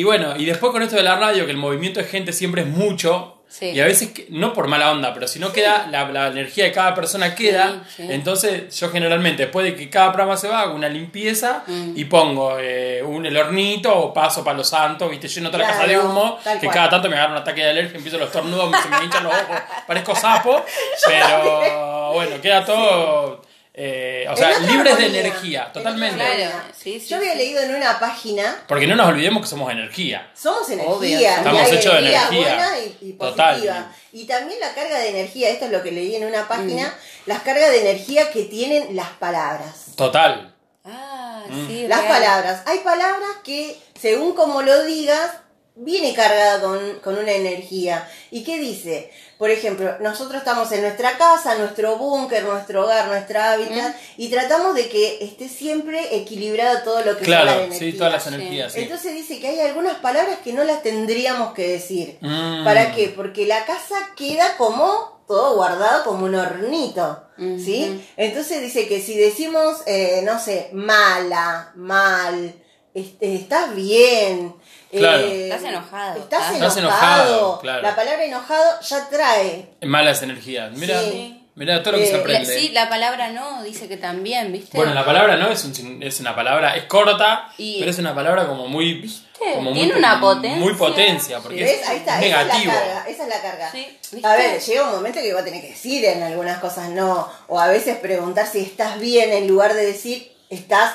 Y 0.00 0.04
bueno, 0.04 0.34
y 0.36 0.44
después 0.44 0.72
con 0.72 0.82
esto 0.82 0.96
de 0.96 1.02
la 1.02 1.16
radio, 1.16 1.44
que 1.46 1.52
el 1.52 1.56
movimiento 1.56 2.00
de 2.00 2.06
gente 2.06 2.32
siempre 2.32 2.62
es 2.62 2.68
mucho. 2.68 3.33
Sí. 3.48 3.66
Y 3.66 3.80
a 3.80 3.84
veces, 3.84 4.10
no 4.30 4.52
por 4.52 4.66
mala 4.66 4.90
onda, 4.90 5.14
pero 5.14 5.28
si 5.28 5.38
no 5.38 5.52
queda, 5.52 5.86
la, 5.88 6.08
la 6.10 6.26
energía 6.26 6.64
de 6.64 6.72
cada 6.72 6.92
persona 6.92 7.36
queda. 7.36 7.84
sí. 7.96 8.04
Entonces, 8.10 8.76
yo 8.80 8.90
generalmente, 8.90 9.44
después 9.44 9.64
de 9.64 9.76
que 9.76 9.88
cada 9.88 10.10
programa 10.10 10.36
se 10.36 10.48
va, 10.48 10.62
hago 10.62 10.74
una 10.74 10.88
limpieza 10.88 11.62
Mm. 11.66 11.92
y 11.94 12.04
pongo 12.06 12.56
eh, 12.58 13.00
un, 13.04 13.24
el 13.26 13.36
hornito 13.36 13.96
o 13.96 14.12
paso 14.12 14.42
Palo 14.42 14.64
Santo, 14.64 15.08
viste, 15.08 15.28
lleno 15.28 15.50
toda 15.52 15.62
la 15.62 15.68
casa 15.70 15.86
de 15.86 15.94
Claro, 15.94 16.08
humo, 16.10 16.38
que 16.42 16.66
cual. 16.66 16.74
cada 16.74 16.88
tanto 16.90 17.08
me 17.08 17.14
agarra 17.16 17.32
un 17.32 17.38
ataque 17.38 17.62
de 17.62 17.70
alergia, 17.70 17.96
empiezo 17.96 18.18
los 18.18 18.32
tornudos, 18.32 18.74
se 18.82 18.88
me 18.88 19.04
hinchan 19.04 19.22
los 19.22 19.32
ojos, 19.32 19.56
parezco 19.86 20.16
sapo, 20.16 20.64
pero 21.06 22.12
bueno, 22.14 22.40
queda 22.40 22.64
todo, 22.64 23.40
eh, 23.76 24.24
o 24.30 24.36
sea, 24.36 24.56
libres 24.60 24.96
de 24.98 25.06
energía, 25.06 25.64
En 25.66 25.72
totalmente. 25.72 26.14
otra 26.14 26.26
armonía. 26.28 26.50
Claro, 26.50 26.64
sí, 26.78 27.00
sí, 27.00 27.06
Yo 27.08 27.16
había 27.16 27.32
sí. 27.32 27.38
leído 27.38 27.60
en 27.62 27.74
una 27.74 27.98
página 27.98 28.62
Porque 28.68 28.86
no 28.86 28.94
nos 28.94 29.08
olvidemos 29.08 29.42
que 29.42 29.48
somos 29.48 29.72
energía. 29.72 30.30
Somos 30.32 30.68
energía. 30.70 30.92
Obvio, 30.94 31.18
estamos 31.18 31.72
hechos 31.72 31.92
de 31.92 31.98
energía 31.98 32.28
energía. 32.28 32.54
buena 32.56 32.78
y, 32.78 32.98
y 33.08 33.12
Total. 33.14 33.54
positiva. 33.54 33.92
Y 34.12 34.24
también 34.26 34.60
la 34.60 34.74
carga 34.74 34.98
de 34.98 35.08
energía, 35.08 35.50
esto 35.50 35.64
es 35.64 35.72
lo 35.72 35.82
que 35.82 35.90
leí 35.90 36.14
en 36.14 36.24
una 36.24 36.46
página, 36.46 36.86
Mm. 36.88 37.28
las 37.28 37.42
cargas 37.42 37.70
de 37.70 37.80
energía 37.90 38.30
que 38.30 38.44
tienen 38.44 38.94
las 38.94 39.08
palabras. 39.10 39.86
Total. 39.96 40.54
Ah, 40.84 41.42
Mm. 41.48 41.66
sí. 41.66 41.86
Las 41.88 42.00
real. 42.02 42.12
palabras. 42.12 42.62
Hay 42.66 42.78
palabras 42.78 43.28
que, 43.42 43.76
según 44.00 44.34
como 44.34 44.62
lo 44.62 44.84
digas, 44.84 45.30
viene 45.76 46.14
cargada 46.14 46.60
con, 46.60 47.00
con 47.00 47.18
una 47.18 47.32
energía. 47.32 48.08
¿Y 48.30 48.44
qué 48.44 48.58
dice? 48.58 49.10
Por 49.38 49.50
ejemplo, 49.50 49.98
nosotros 49.98 50.38
estamos 50.38 50.70
en 50.72 50.82
nuestra 50.82 51.18
casa, 51.18 51.56
nuestro 51.56 51.96
búnker, 51.96 52.44
nuestro 52.44 52.84
hogar, 52.84 53.08
nuestra 53.08 53.52
hábitat, 53.52 53.94
y 54.16 54.28
tratamos 54.28 54.74
de 54.76 54.88
que 54.88 55.18
esté 55.24 55.48
siempre 55.48 56.16
equilibrado 56.16 56.82
todo 56.82 57.00
lo 57.04 57.16
que 57.18 57.24
son 57.24 57.32
las 57.34 57.42
Claro, 57.42 57.60
energías. 57.62 57.78
sí, 57.78 57.92
todas 57.94 58.12
las 58.12 58.26
energías, 58.28 58.72
sí. 58.72 58.80
Entonces 58.80 59.12
dice 59.14 59.40
que 59.40 59.48
hay 59.48 59.60
algunas 59.60 59.96
palabras 59.96 60.38
que 60.44 60.52
no 60.52 60.62
las 60.62 60.82
tendríamos 60.82 61.52
que 61.54 61.68
decir. 61.68 62.18
Mm. 62.20 62.64
¿Para 62.64 62.94
qué? 62.94 63.08
Porque 63.14 63.44
la 63.46 63.64
casa 63.64 63.96
queda 64.16 64.56
como 64.56 65.12
todo 65.26 65.56
guardado 65.56 66.04
como 66.04 66.26
un 66.26 66.34
hornito, 66.36 67.24
¿sí? 67.38 68.06
Entonces 68.16 68.60
dice 68.60 68.86
que 68.86 69.00
si 69.00 69.16
decimos, 69.18 69.78
eh, 69.86 70.20
no 70.24 70.38
sé, 70.38 70.68
mala, 70.72 71.72
mal, 71.74 72.54
este, 72.94 73.34
estás 73.34 73.74
bien. 73.74 74.54
Claro. 74.92 75.26
eh, 75.26 75.44
Estás 75.48 75.64
enojado. 75.64 76.20
Estás 76.20 76.52
Estás 76.52 76.76
enojado. 76.76 77.22
enojado, 77.28 77.58
claro. 77.60 77.82
La 77.82 77.96
palabra 77.96 78.24
enojado 78.24 78.80
ya 78.80 79.08
trae. 79.08 79.70
Malas 79.82 80.22
energías. 80.22 80.70
Mira, 80.72 81.00
Sí. 81.02 81.42
mira 81.56 81.82
todo 81.82 81.92
lo 81.92 81.98
que 81.98 82.04
Eh, 82.04 82.06
se 82.06 82.12
La- 82.16 82.20
aprende. 82.20 82.58
sí, 82.60 82.68
la 82.68 82.88
palabra 82.88 83.30
no 83.32 83.64
dice 83.64 83.88
que 83.88 83.96
también, 83.96 84.52
¿viste? 84.52 84.76
Bueno, 84.76 84.94
la 84.94 85.04
palabra 85.04 85.36
no 85.36 85.48
es, 85.50 85.64
un- 85.64 86.00
es 86.00 86.20
una 86.20 86.36
palabra, 86.36 86.76
es 86.76 86.84
corta, 86.84 87.50
Y- 87.58 87.80
pero 87.80 87.90
es 87.90 87.98
una 87.98 88.14
palabra 88.14 88.46
como 88.46 88.68
muy. 88.68 89.12
Como 89.36 89.72
Tiene 89.72 89.88
muy, 89.94 89.98
una 89.98 90.20
potencia. 90.20 90.58
Muy 90.60 90.74
potencia, 90.74 91.40
porque 91.40 91.66
Sí. 91.66 91.74
es. 91.74 91.88
Ahí 91.88 91.96
está, 91.98 92.20
es 92.20 92.26
esa 92.26 92.40
es 92.40 92.46
la 92.46 92.52
carga. 92.54 93.04
Esa 93.08 93.22
es 93.24 93.28
la 93.28 93.42
carga. 93.42 93.72
Sí, 93.72 93.98
¿viste? 94.12 94.26
A 94.28 94.36
ver, 94.36 94.60
llega 94.60 94.84
un 94.84 94.92
momento 94.92 95.20
que 95.20 95.34
vos 95.34 95.44
tenés 95.44 95.60
que 95.60 95.68
decir 95.70 96.04
en 96.04 96.22
algunas 96.22 96.60
cosas 96.60 96.88
no. 96.90 97.28
O 97.48 97.58
a 97.60 97.66
veces 97.66 97.96
preguntar 97.98 98.46
si 98.46 98.60
estás 98.60 99.00
bien 99.00 99.32
en 99.32 99.48
lugar 99.48 99.74
de 99.74 99.84
decir 99.84 100.32
estás 100.48 100.94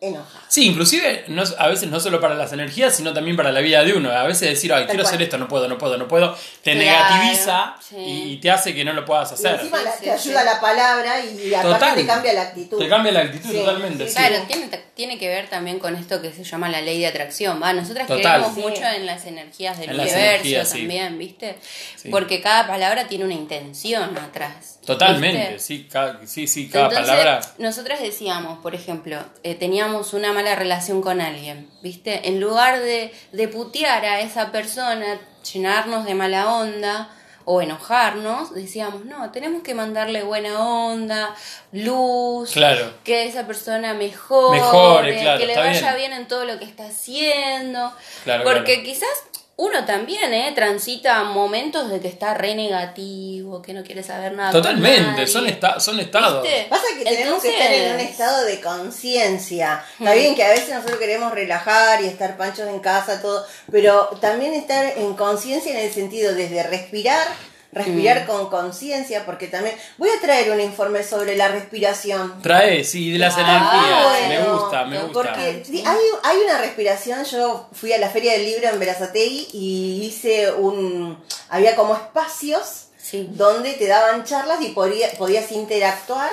enojado. 0.00 0.40
Sí, 0.48 0.66
inclusive 0.66 1.24
no, 1.28 1.42
a 1.58 1.68
veces 1.68 1.88
no 1.90 2.00
solo 2.00 2.20
para 2.20 2.34
las 2.34 2.52
energías, 2.52 2.96
sino 2.96 3.12
también 3.12 3.36
para 3.36 3.52
la 3.52 3.60
vida 3.60 3.84
de 3.84 3.92
uno. 3.92 4.10
A 4.10 4.24
veces 4.24 4.48
decir, 4.48 4.72
ay, 4.72 4.80
Tal 4.80 4.88
quiero 4.88 5.02
cual. 5.02 5.14
hacer 5.14 5.22
esto, 5.22 5.38
no 5.38 5.46
puedo, 5.46 5.68
no 5.68 5.76
puedo, 5.78 5.96
no 5.98 6.08
puedo, 6.08 6.36
te 6.62 6.72
Claro, 6.72 6.80
negativiza 7.14 7.74
sí. 7.86 7.96
y, 7.98 8.36
te 8.40 8.50
hace 8.50 8.74
que 8.74 8.84
no 8.84 8.92
lo 8.94 9.04
puedas 9.04 9.30
Y 9.30 9.34
hacer. 9.34 9.60
encima 9.60 9.82
la- 9.82 9.92
Sí, 9.92 9.98
te 10.00 10.04
sí, 10.04 10.10
ayuda 10.10 10.40
sí. 10.40 10.46
la 10.46 10.60
palabra 10.60 11.20
y 11.24 11.54
aparte 11.54 11.72
Total. 11.78 11.94
te 11.96 12.06
cambia 12.06 12.32
la 12.32 12.42
actitud. 12.42 12.78
Te 12.78 12.88
cambia 12.88 13.12
la 13.12 13.20
actitud 13.20 13.50
Sí, 13.50 13.56
totalmente. 13.58 14.04
sí, 14.04 14.10
sí. 14.10 14.16
Claro, 14.16 14.44
tiene, 14.48 14.68
tiene 14.94 15.18
que 15.18 15.28
ver 15.28 15.48
también 15.50 15.78
con 15.78 15.94
esto 15.96 16.20
que 16.22 16.32
se 16.32 16.44
llama 16.44 16.68
la 16.68 16.80
ley 16.80 16.98
de 16.98 17.06
atracción, 17.06 17.60
¿va? 17.62 17.72
Nosotras 17.72 18.06
Total. 18.06 18.40
creemos 18.42 18.54
Sí. 18.54 18.60
mucho 18.60 18.82
en 18.86 19.06
las 19.06 19.26
energías 19.26 19.78
del 19.78 19.90
En 19.90 19.96
las 19.98 20.06
universo 20.06 20.30
energías, 20.30 20.68
sí. 20.70 20.78
también, 20.78 21.18
¿viste? 21.18 21.56
Sí. 21.96 22.08
Porque 22.08 22.40
cada 22.40 22.66
palabra 22.66 23.06
tiene 23.06 23.24
una 23.26 23.34
intención 23.34 24.16
atrás. 24.18 24.78
Totalmente, 24.92 25.38
¿viste? 25.54 25.58
sí, 25.60 25.88
cada, 25.90 26.26
sí, 26.26 26.46
sí, 26.46 26.68
cada 26.68 26.86
Entonces, 26.88 27.08
palabra. 27.10 27.40
nosotras 27.58 28.00
decíamos, 28.00 28.58
por 28.60 28.74
ejemplo, 28.74 29.18
eh, 29.42 29.54
teníamos 29.54 30.12
una 30.14 30.32
mala 30.32 30.54
relación 30.54 31.00
con 31.02 31.20
alguien, 31.20 31.68
¿viste? 31.82 32.28
En 32.28 32.40
lugar 32.40 32.80
de, 32.80 33.12
de 33.32 33.48
putear 33.48 34.04
a 34.04 34.20
esa 34.20 34.50
persona, 34.52 35.18
llenarnos 35.52 36.04
de 36.04 36.14
mala 36.14 36.52
onda 36.54 37.10
o 37.46 37.62
enojarnos, 37.62 38.54
decíamos, 38.54 39.06
no, 39.06 39.30
tenemos 39.32 39.62
que 39.62 39.74
mandarle 39.74 40.22
buena 40.22 40.60
onda, 40.60 41.34
luz, 41.72 42.50
Claro. 42.52 42.92
que 43.02 43.24
esa 43.26 43.46
persona 43.46 43.94
mejore, 43.94 44.60
Mejore, 44.60 45.20
claro, 45.20 45.38
que 45.40 45.46
le 45.46 45.56
vaya 45.56 45.94
bien. 45.94 46.10
bien. 46.10 46.12
en 46.20 46.28
todo 46.28 46.44
lo 46.44 46.58
que 46.58 46.64
está 46.66 46.86
haciendo. 46.86 47.92
Claro, 48.24 48.44
porque 48.44 48.82
quizás 48.82 49.08
uno 49.62 49.84
también 49.84 50.32
eh, 50.32 50.52
transita 50.54 51.22
momentos 51.24 51.90
de 51.90 52.00
que 52.00 52.08
está 52.08 52.32
re 52.32 52.54
negativo, 52.54 53.60
que 53.60 53.74
no 53.74 53.82
quiere 53.84 54.02
saber 54.02 54.32
nada. 54.32 54.50
Totalmente, 54.52 55.26
son, 55.26 55.46
esta- 55.46 55.78
son 55.80 56.00
estados. 56.00 56.42
¿Viste? 56.42 56.66
Pasa 56.70 56.84
que 56.96 57.04
tenemos 57.04 57.42
que 57.42 57.50
estar 57.52 57.70
en 57.72 57.94
un 57.94 58.00
estado 58.00 58.44
de 58.46 58.60
conciencia. 58.60 59.84
Está 59.98 60.12
Mm. 60.12 60.18
bien 60.18 60.34
que 60.34 60.44
a 60.44 60.50
veces 60.50 60.70
nosotros 60.74 60.98
queremos 60.98 61.32
relajar 61.32 62.02
y 62.02 62.06
estar 62.06 62.36
panchos 62.36 62.68
en 62.68 62.80
casa, 62.80 63.20
todo, 63.20 63.46
pero 63.70 64.06
también 64.20 64.54
estar 64.54 64.96
en 64.96 65.14
conciencia 65.14 65.72
en 65.78 65.84
el 65.86 65.92
sentido 65.92 66.34
desde 66.34 66.62
respirar, 66.62 67.26
Mm. 67.72 67.76
respirar 67.76 68.26
con 68.26 68.50
conciencia, 68.50 69.24
porque 69.24 69.46
también 69.46 69.76
voy 69.96 70.08
a 70.10 70.20
traer 70.20 70.50
un 70.50 70.60
informe 70.60 71.02
sobre 71.04 71.36
la 71.36 71.48
respiración. 71.48 72.42
Trae, 72.42 72.82
sí, 72.84 73.12
de 73.12 73.18
las 73.18 73.34
Ah, 73.38 73.40
energías. 74.22 74.28
me 74.28 74.52
gusta, 74.52 74.84
me 74.86 74.98
gusta. 74.98 75.12
Porque 75.12 75.62
sí, 75.64 75.84
hay, 75.86 75.98
hay 76.24 76.36
una 76.38 76.58
respiración, 76.58 77.24
yo 77.24 77.68
fui 77.72 77.92
a 77.92 77.98
la 77.98 78.10
Feria 78.10 78.32
del 78.32 78.44
Libro 78.44 78.68
en 78.68 78.78
Verazategui 78.80 79.48
y 79.52 80.02
hice 80.04 80.50
un... 80.52 81.16
había 81.48 81.76
como 81.76 81.94
espacios 81.94 82.86
Sí. 83.02 83.26
donde 83.32 83.72
te 83.72 83.86
daban 83.88 84.22
charlas 84.24 84.60
y 84.62 84.68
podía- 84.68 85.10
podías 85.18 85.50
interactuar. 85.52 86.30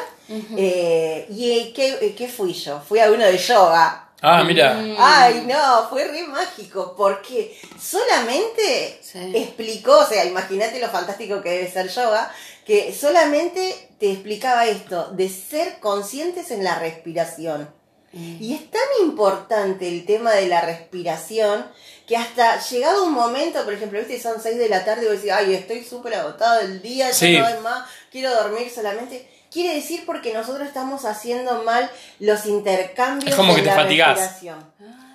eh, 0.57 1.25
¿Y 1.29 1.71
qué, 1.73 2.13
qué 2.17 2.27
fui 2.27 2.53
yo? 2.53 2.79
Fui 2.87 2.99
a 2.99 3.09
uno 3.11 3.25
de 3.25 3.37
yoga. 3.37 4.06
Ah, 4.21 4.43
mira. 4.43 4.73
Mm. 4.73 4.95
Ay, 4.97 5.45
no, 5.47 5.87
fue 5.89 6.05
re 6.05 6.23
mágico, 6.23 6.95
porque 6.97 7.55
solamente 7.79 8.99
Sí. 9.01 9.31
explicó, 9.35 9.99
o 9.99 10.05
sea, 10.05 10.25
imagínate 10.25 10.79
lo 10.79 10.89
fantástico 10.89 11.41
que 11.41 11.51
debe 11.51 11.71
ser 11.71 11.87
yoga, 11.89 12.31
que 12.65 12.93
solamente 12.93 13.89
te 13.99 14.11
explicaba 14.11 14.65
esto, 14.65 15.09
de 15.11 15.29
ser 15.29 15.79
conscientes 15.79 16.51
en 16.51 16.63
la 16.63 16.79
respiración. 16.79 17.69
Y 18.13 18.55
es 18.55 18.71
tan 18.71 18.81
importante 19.05 19.87
el 19.87 20.03
tema 20.05 20.31
de 20.31 20.47
la 20.47 20.61
respiración 20.61 21.67
que 22.07 22.17
hasta 22.17 22.59
llegado 22.59 23.03
un 23.03 23.11
momento, 23.13 23.63
por 23.63 23.73
ejemplo, 23.73 23.99
viste, 23.99 24.19
son 24.19 24.41
6 24.41 24.57
de 24.57 24.69
la 24.69 24.83
tarde 24.83 25.03
y 25.03 25.07
vos 25.07 25.17
decís, 25.17 25.31
ay, 25.31 25.53
estoy 25.53 25.83
súper 25.83 26.15
agotado 26.15 26.61
del 26.61 26.81
día, 26.81 27.11
ya 27.11 27.27
no 27.41 27.49
doy 27.49 27.59
más, 27.61 27.87
quiero 28.09 28.33
dormir 28.33 28.71
solamente. 28.73 29.29
Quiere 29.51 29.75
decir 29.75 30.03
porque 30.05 30.33
nosotros 30.33 30.67
estamos 30.67 31.05
haciendo 31.05 31.63
mal 31.63 31.89
los 32.19 32.45
intercambios 32.45 33.31
Es 33.31 33.35
como 33.35 33.55
que 33.55 33.61
te 33.61 33.67
la 33.67 33.75
fatigás. 33.75 34.19
respiración. 34.19 34.57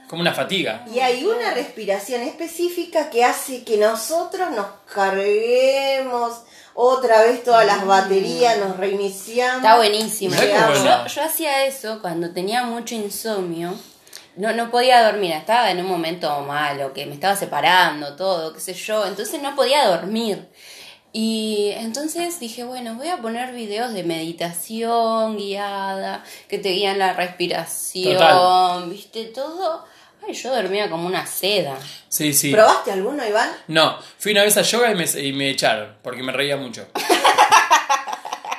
Como 0.09 0.21
una 0.23 0.35
fatiga. 0.35 0.85
Y 0.93 0.99
hay 1.01 1.25
una 1.25 1.55
respiración 1.55 2.23
específica 2.23 3.09
que 3.09 3.25
hace 3.25 3.65
que 3.65 3.79
nosotros 3.79 4.51
nos 4.51 4.67
carguemos 4.93 6.43
otra 6.75 7.23
vez 7.23 7.45
todas 7.45 7.67
las 7.67 7.87
baterías, 7.87 8.59
nos 8.59 8.77
reiniciamos. 8.77 9.57
Está 9.59 9.77
buenísimo. 9.77 10.35
Yo, 10.35 11.07
yo 11.07 11.23
hacía 11.23 11.65
eso 11.65 12.01
cuando 12.01 12.31
tenía 12.33 12.65
mucho 12.65 12.95
insomnio. 12.95 13.75
No, 14.37 14.53
no 14.55 14.71
podía 14.71 15.03
dormir, 15.05 15.33
estaba 15.33 15.71
en 15.71 15.81
un 15.81 15.87
momento 15.87 16.41
malo, 16.41 16.95
que 16.95 17.05
me 17.05 17.13
estaba 17.15 17.37
separando, 17.37 18.17
todo, 18.17 18.55
qué 18.55 18.61
sé 18.61 18.73
yo. 18.73 19.05
Entonces 19.07 19.43
no 19.43 19.55
podía 19.55 19.87
dormir. 19.87 20.49
Y 21.13 21.73
entonces 21.77 22.41
dije, 22.41 22.65
bueno, 22.65 22.95
voy 22.95 23.09
a 23.09 23.19
poner 23.19 23.53
videos 23.53 23.93
de 23.93 24.03
meditación 24.03 25.37
guiada, 25.37 26.25
que 26.49 26.59
te 26.59 26.71
guían 26.71 26.99
la 26.99 27.13
respiración, 27.13 28.15
Total. 28.15 28.89
viste, 28.89 29.27
todo 29.27 29.85
Ay, 30.27 30.35
yo 30.35 30.55
dormía 30.55 30.89
como 30.89 31.07
una 31.07 31.27
seda. 31.27 31.77
Sí, 32.09 32.33
sí. 32.33 32.53
¿Probaste 32.53 32.93
alguno, 32.93 33.27
Iván? 33.27 33.51
No, 33.67 33.99
fui 34.19 34.33
una 34.33 34.45
vez 34.45 34.57
a 34.57 34.63
yoga 34.63 34.93
y 34.93 34.95
me, 34.95 35.05
y 35.05 35.33
me 35.33 35.51
echaron, 35.51 35.97
porque 36.03 36.23
me 36.23 36.33
reía 36.33 36.57
mucho. 36.57 36.87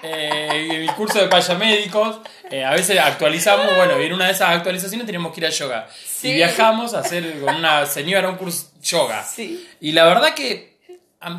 Eh, 0.06 0.68
en 0.70 0.82
el 0.82 0.94
curso 0.96 1.18
de 1.18 1.28
payamédicos, 1.28 2.18
eh, 2.52 2.62
a 2.66 2.72
veces 2.72 3.00
actualizamos, 3.00 3.74
bueno, 3.78 4.02
y 4.02 4.08
en 4.08 4.12
una 4.12 4.26
de 4.26 4.34
esas 4.34 4.50
actualizaciones 4.50 5.06
teníamos 5.06 5.34
que 5.34 5.40
ir 5.40 5.48
a 5.48 5.50
yoga. 5.50 5.88
Sí. 6.06 6.28
Y 6.28 6.34
viajamos 6.34 6.94
a 6.94 7.00
hacer 7.00 7.40
con 7.40 7.56
una 7.56 7.86
señora 7.86 8.28
un 8.28 8.36
curso 8.36 8.68
yoga. 8.82 9.24
Sí. 9.24 9.66
Y 9.80 9.94
la 9.94 10.04
verdad 10.04 10.34
que 10.34 10.73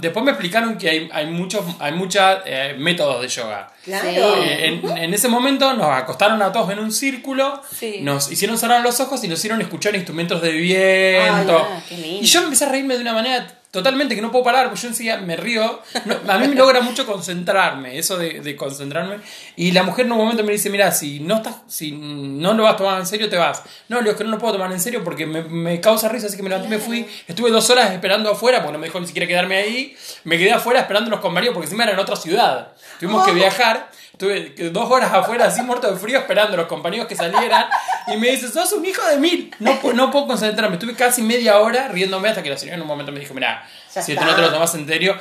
después 0.00 0.24
me 0.24 0.30
explicaron 0.32 0.76
que 0.78 0.88
hay, 0.90 1.08
hay 1.12 1.26
muchos 1.26 1.64
hay 1.78 1.92
muchos 1.92 2.22
eh, 2.46 2.74
métodos 2.78 3.20
de 3.22 3.28
yoga. 3.28 3.70
Claro. 3.84 4.36
Eh, 4.42 4.66
en, 4.66 4.96
en 4.98 5.14
ese 5.14 5.28
momento 5.28 5.72
nos 5.74 5.86
acostaron 5.88 6.40
a 6.42 6.50
todos 6.52 6.70
en 6.70 6.78
un 6.78 6.90
círculo, 6.92 7.60
Sí. 7.70 7.98
nos 8.02 8.30
hicieron 8.30 8.56
cerrar 8.58 8.80
los 8.82 9.00
ojos 9.00 9.22
y 9.24 9.28
nos 9.28 9.38
hicieron 9.38 9.60
escuchar 9.60 9.94
instrumentos 9.94 10.40
de 10.42 10.52
viento. 10.52 11.58
ah, 11.58 11.80
qué 11.88 11.96
lindo. 11.96 12.22
y 12.22 12.26
yo 12.26 12.42
empecé 12.42 12.64
a 12.64 12.68
reírme 12.70 12.94
de 12.96 13.00
una 13.02 13.12
manera 13.14 13.46
totalmente 13.74 14.14
que 14.14 14.22
no 14.22 14.30
puedo 14.30 14.44
parar, 14.44 14.66
porque 14.66 14.82
yo 14.82 14.88
enseguida 14.88 15.16
me 15.18 15.36
río. 15.36 15.82
No, 16.04 16.32
a 16.32 16.38
mí 16.38 16.46
me 16.46 16.54
logra 16.54 16.80
mucho 16.80 17.04
concentrarme, 17.06 17.98
eso 17.98 18.16
de, 18.16 18.40
de 18.40 18.56
concentrarme. 18.56 19.16
Y 19.56 19.72
la 19.72 19.82
mujer 19.82 20.06
en 20.06 20.12
un 20.12 20.18
momento 20.18 20.44
me 20.44 20.52
dice, 20.52 20.70
mira, 20.70 20.92
si 20.92 21.18
no 21.18 21.36
estás, 21.36 21.56
si 21.66 21.90
no 21.90 22.54
lo 22.54 22.62
vas 22.62 22.74
a 22.74 22.76
tomar 22.76 23.00
en 23.00 23.06
serio, 23.06 23.28
te 23.28 23.36
vas. 23.36 23.62
No, 23.88 23.96
le 23.96 24.04
digo 24.04 24.16
que 24.16 24.22
no 24.22 24.30
lo 24.30 24.38
puedo 24.38 24.52
tomar 24.52 24.70
en 24.70 24.78
serio 24.78 25.02
porque 25.02 25.26
me, 25.26 25.42
me 25.42 25.80
causa 25.80 26.08
risa, 26.08 26.28
así 26.28 26.36
que 26.36 26.44
me 26.44 26.50
levanté 26.50 26.68
y 26.68 26.70
me 26.70 26.78
fui. 26.78 27.06
Estuve 27.26 27.50
dos 27.50 27.68
horas 27.70 27.90
esperando 27.90 28.30
afuera, 28.30 28.58
porque 28.58 28.74
no 28.74 28.78
me 28.78 28.86
dejó 28.86 29.00
ni 29.00 29.08
siquiera 29.08 29.26
quedarme 29.26 29.56
ahí. 29.56 29.96
Me 30.22 30.38
quedé 30.38 30.52
afuera 30.52 30.80
esperando 30.80 31.10
los 31.10 31.20
con 31.20 31.34
porque 31.34 31.64
encima 31.64 31.82
era 31.82 31.94
en 31.94 31.98
otra 31.98 32.14
ciudad. 32.14 32.68
Tuvimos 33.00 33.26
que 33.26 33.32
viajar. 33.32 33.90
Estuve 34.14 34.70
dos 34.70 34.88
horas 34.92 35.12
afuera 35.12 35.46
así 35.46 35.60
muerto 35.62 35.90
de 35.90 35.98
frío 35.98 36.18
esperando 36.20 36.54
a 36.54 36.56
los 36.58 36.66
compañeros 36.68 37.08
que 37.08 37.16
salieran 37.16 37.66
y 38.06 38.16
me 38.16 38.30
dice, 38.30 38.48
sos 38.48 38.72
un 38.72 38.86
hijo 38.86 39.04
de 39.08 39.16
mil. 39.16 39.52
No, 39.58 39.76
no 39.92 40.10
puedo 40.12 40.28
concentrarme. 40.28 40.76
Estuve 40.76 40.94
casi 40.94 41.20
media 41.20 41.58
hora 41.58 41.88
riéndome 41.88 42.28
hasta 42.28 42.40
que 42.40 42.48
la 42.50 42.56
señora 42.56 42.76
en 42.76 42.82
un 42.82 42.86
momento 42.86 43.10
me 43.10 43.18
dijo, 43.18 43.34
mira, 43.34 43.68
si 43.88 44.12
esto 44.12 44.24
no 44.24 44.36
te 44.36 44.40
lo 44.40 44.52
tomas 44.52 44.72
en 44.76 44.86
serio. 44.86 45.16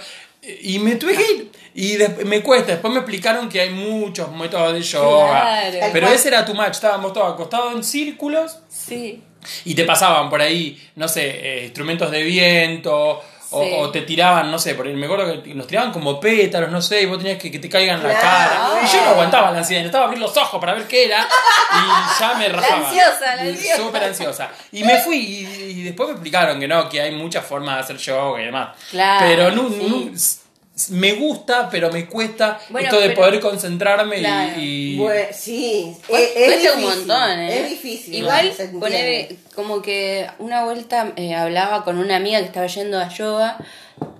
Y 0.61 0.77
me 0.77 0.95
tuve 0.97 1.15
que 1.15 1.23
ir. 1.23 1.51
Y 1.73 1.97
me 2.25 2.43
cuesta. 2.43 2.73
Después 2.73 2.93
me 2.93 2.99
explicaron 2.99 3.49
que 3.49 3.61
hay 3.61 3.71
muchos 3.71 4.31
métodos 4.31 4.73
de 4.73 4.81
yoga. 4.83 5.41
Claro. 5.71 5.87
Pero 5.91 6.07
ese 6.09 6.27
era 6.27 6.45
tu 6.45 6.53
match. 6.53 6.75
Estábamos 6.75 7.13
todos 7.13 7.33
acostados 7.33 7.73
en 7.73 7.83
círculos 7.83 8.59
Sí. 8.69 9.23
y 9.65 9.73
te 9.73 9.85
pasaban 9.85 10.29
por 10.29 10.39
ahí, 10.41 10.79
no 10.97 11.07
sé, 11.07 11.29
eh, 11.29 11.63
instrumentos 11.63 12.11
de 12.11 12.21
viento. 12.23 13.23
O, 13.55 13.63
Sí. 13.63 13.69
o 13.77 13.89
te 13.91 14.01
tiraban, 14.01 14.49
no 14.49 14.57
sé, 14.57 14.73
por 14.73 14.87
me 14.87 15.05
acuerdo 15.05 15.43
que 15.43 15.53
nos 15.53 15.67
tiraban 15.67 15.91
como 15.91 16.19
pétalos, 16.19 16.71
no 16.71 16.81
sé, 16.81 17.03
y 17.03 17.05
vos 17.05 17.19
tenías 17.19 17.37
que 17.37 17.51
que 17.51 17.59
te 17.59 17.69
caigan 17.69 17.99
en 18.01 18.07
la 18.07 18.19
cara. 18.19 18.79
Y 18.83 18.87
yo 18.87 19.01
no 19.03 19.09
aguantaba 19.11 19.51
la 19.51 19.59
ansiedad, 19.59 19.81
necesitaba 19.81 20.05
abrir 20.05 20.19
los 20.19 20.35
ojos 20.35 20.59
para 20.59 20.73
ver 20.73 20.87
qué 20.87 21.05
era 21.05 21.19
y 21.27 22.19
ya 22.19 22.33
me 22.33 22.49
rajaba. 22.49 22.87
ansiosa, 22.89 23.35
la 23.35 23.41
ansiosa. 23.43 23.77
Súper 23.77 24.03
ansiosa. 24.03 24.49
Y 24.71 24.83
me 24.83 24.97
fui 24.99 25.17
y, 25.17 25.45
y 25.79 25.83
después 25.83 26.09
me 26.09 26.13
explicaron 26.13 26.59
que 26.59 26.67
no, 26.67 26.89
que 26.89 26.99
hay 27.01 27.11
muchas 27.11 27.45
formas 27.45 27.75
de 27.75 27.81
hacer 27.81 27.97
yoga 27.97 28.41
y 28.41 28.45
demás. 28.45 28.69
Claro, 28.89 29.25
Pero 29.27 29.51
no, 29.51 29.69
sí. 29.69 30.09
no- 30.11 30.42
me 30.91 31.13
gusta, 31.13 31.69
pero 31.69 31.91
me 31.91 32.07
cuesta 32.07 32.59
Bueno, 32.69 32.87
esto 32.87 32.99
de 32.99 33.09
pero- 33.09 33.21
poder 33.21 33.39
concentrarme 33.39 34.17
y- 34.17 34.19
Claro. 34.21 34.53
y... 34.57 34.97
Bueno, 34.97 35.27
sí, 35.33 35.95
es, 36.09 36.31
es 36.35 36.45
cuesta 36.53 36.73
un 36.77 36.81
montón, 36.83 37.39
¿eh? 37.39 37.59
Es 37.61 37.69
difícil. 37.69 38.13
Igual, 38.15 38.47
entiende. 38.47 38.79
poner 38.79 39.35
como 39.55 39.81
que 39.81 40.27
una 40.39 40.63
vuelta 40.65 41.13
eh, 41.15 41.35
hablaba 41.35 41.83
con 41.83 41.97
una 41.97 42.15
amiga 42.15 42.39
que 42.39 42.45
estaba 42.45 42.67
yendo 42.67 42.99
a 42.99 43.09
yoga. 43.09 43.57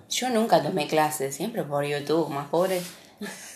Yo 0.10 0.30
nunca 0.30 0.62
tomé 0.62 0.88
clases, 0.88 1.36
siempre 1.36 1.64
por 1.64 1.86
YouTube, 1.86 2.30
más 2.30 2.48
pobre. 2.50 2.82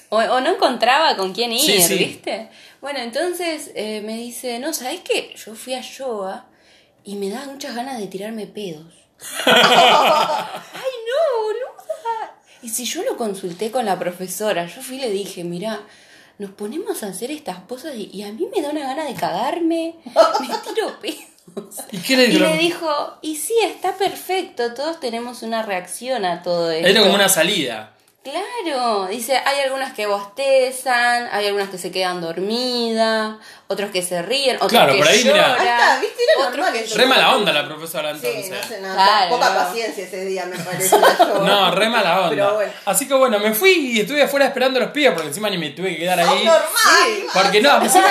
O, 0.10 0.18
o 0.18 0.40
no 0.42 0.52
encontraba 0.56 1.16
con 1.18 1.34
quién 1.34 1.52
ir, 1.52 1.60
Sí, 1.60 1.82
sí. 1.82 1.96
¿viste? 1.98 2.50
Bueno, 2.82 3.00
entonces 3.00 3.72
eh, 3.76 4.02
me 4.06 4.16
dice, 4.16 4.58
no, 4.60 4.74
¿sabes 4.74 5.02
qué? 5.02 5.34
Yo 5.36 5.54
fui 5.54 5.74
a 5.74 5.82
yoga 5.82 6.46
y 7.04 7.16
me 7.16 7.30
da 7.30 7.46
muchas 7.46 7.76
ganas 7.76 8.00
de 8.00 8.08
tirarme 8.08 8.48
pedos. 8.48 8.94
¡Ay, 9.46 10.94
no, 11.08 11.44
boluda! 11.44 11.67
Y 12.62 12.70
si 12.70 12.86
yo 12.86 13.04
lo 13.04 13.18
consulté 13.18 13.72
con 13.72 13.86
la 13.86 14.00
profesora, 14.00 14.66
yo 14.68 14.82
fui 14.82 14.98
y 14.98 15.02
le 15.02 15.10
dije, 15.10 15.44
mira, 15.44 15.82
nos 16.38 16.52
ponemos 16.52 17.04
a 17.04 17.08
hacer 17.08 17.32
estas 17.32 17.60
cosas 17.60 17.96
y, 17.96 18.10
y 18.14 18.24
a 18.24 18.32
mí 18.32 18.48
me 18.56 18.62
da 18.62 18.70
una 18.70 18.82
gana 18.82 19.06
de 19.06 19.14
cagarme, 19.14 19.96
me 20.06 20.48
tiro 20.48 21.00
pedos. 21.00 21.86
¿Y 21.92 21.98
qué 22.00 22.18
le 22.18 22.26
Y 22.26 22.40
le 22.40 22.58
dijo, 22.58 22.90
y 23.22 23.36
sí, 23.36 23.54
está 23.64 23.96
perfecto, 23.96 24.74
todos 24.74 25.00
tenemos 25.00 25.42
una 25.44 25.64
reacción 25.64 26.26
a 26.26 26.44
todo 26.44 26.72
esto. 26.72 26.88
Era 26.88 27.02
como 27.02 27.16
una 27.16 27.30
salida. 27.30 27.97
Claro, 28.32 29.08
dice, 29.08 29.38
hay 29.38 29.62
algunas 29.62 29.94
que 29.94 30.06
bostezan, 30.06 31.30
hay 31.32 31.48
algunas 31.48 31.70
que 31.70 31.78
se 31.78 31.92
quedan 31.92 32.20
dormidas, 32.20 33.36
otros 33.68 33.92
que 33.92 34.02
se 34.02 34.22
ríen, 34.22 34.58
otros 34.58 34.72
Claro, 34.72 34.92
que 34.94 35.00
por 35.00 35.08
ahí, 35.08 35.24
mirá. 35.24 35.36
lloran. 35.58 35.68
Está, 35.68 36.00
¿viste? 36.02 36.24
Era 36.24 36.48
otros 36.48 36.58
normal 36.66 36.74
que. 36.74 36.96
Re 36.96 37.06
mala 37.06 37.36
onda 37.36 37.54
la 37.54 37.66
profesora 37.68 38.14
Sí, 38.18 38.28
entonces. 38.28 38.82
no 38.82 38.88
sé, 38.90 38.94
Claro. 38.94 39.30
poca 39.30 39.56
paciencia 39.56 40.04
ese 40.04 40.26
día 40.26 40.46
me 40.46 40.58
parece. 40.58 40.98
No, 41.42 41.72
re 41.72 41.90
mala 41.90 42.18
onda. 42.20 42.30
Pero 42.30 42.54
bueno. 42.56 42.72
Así 42.86 43.08
que 43.08 43.14
bueno, 43.14 43.40
me 43.40 43.54
fui 43.54 43.72
y 43.72 44.02
estuve 44.02 44.24
afuera 44.24 44.46
esperando 44.48 44.80
a 44.80 44.84
los 44.84 44.92
pibes 44.92 45.14
porque 45.14 45.28
encima 45.30 45.50
ni 45.50 45.58
me 45.58 45.70
tuve 45.70 45.90
que 45.94 46.00
quedar 46.00 46.20
ahí. 46.20 46.44
normal. 46.46 47.28
Porque 47.34 47.62
no, 47.62 47.82
encima 47.82 48.08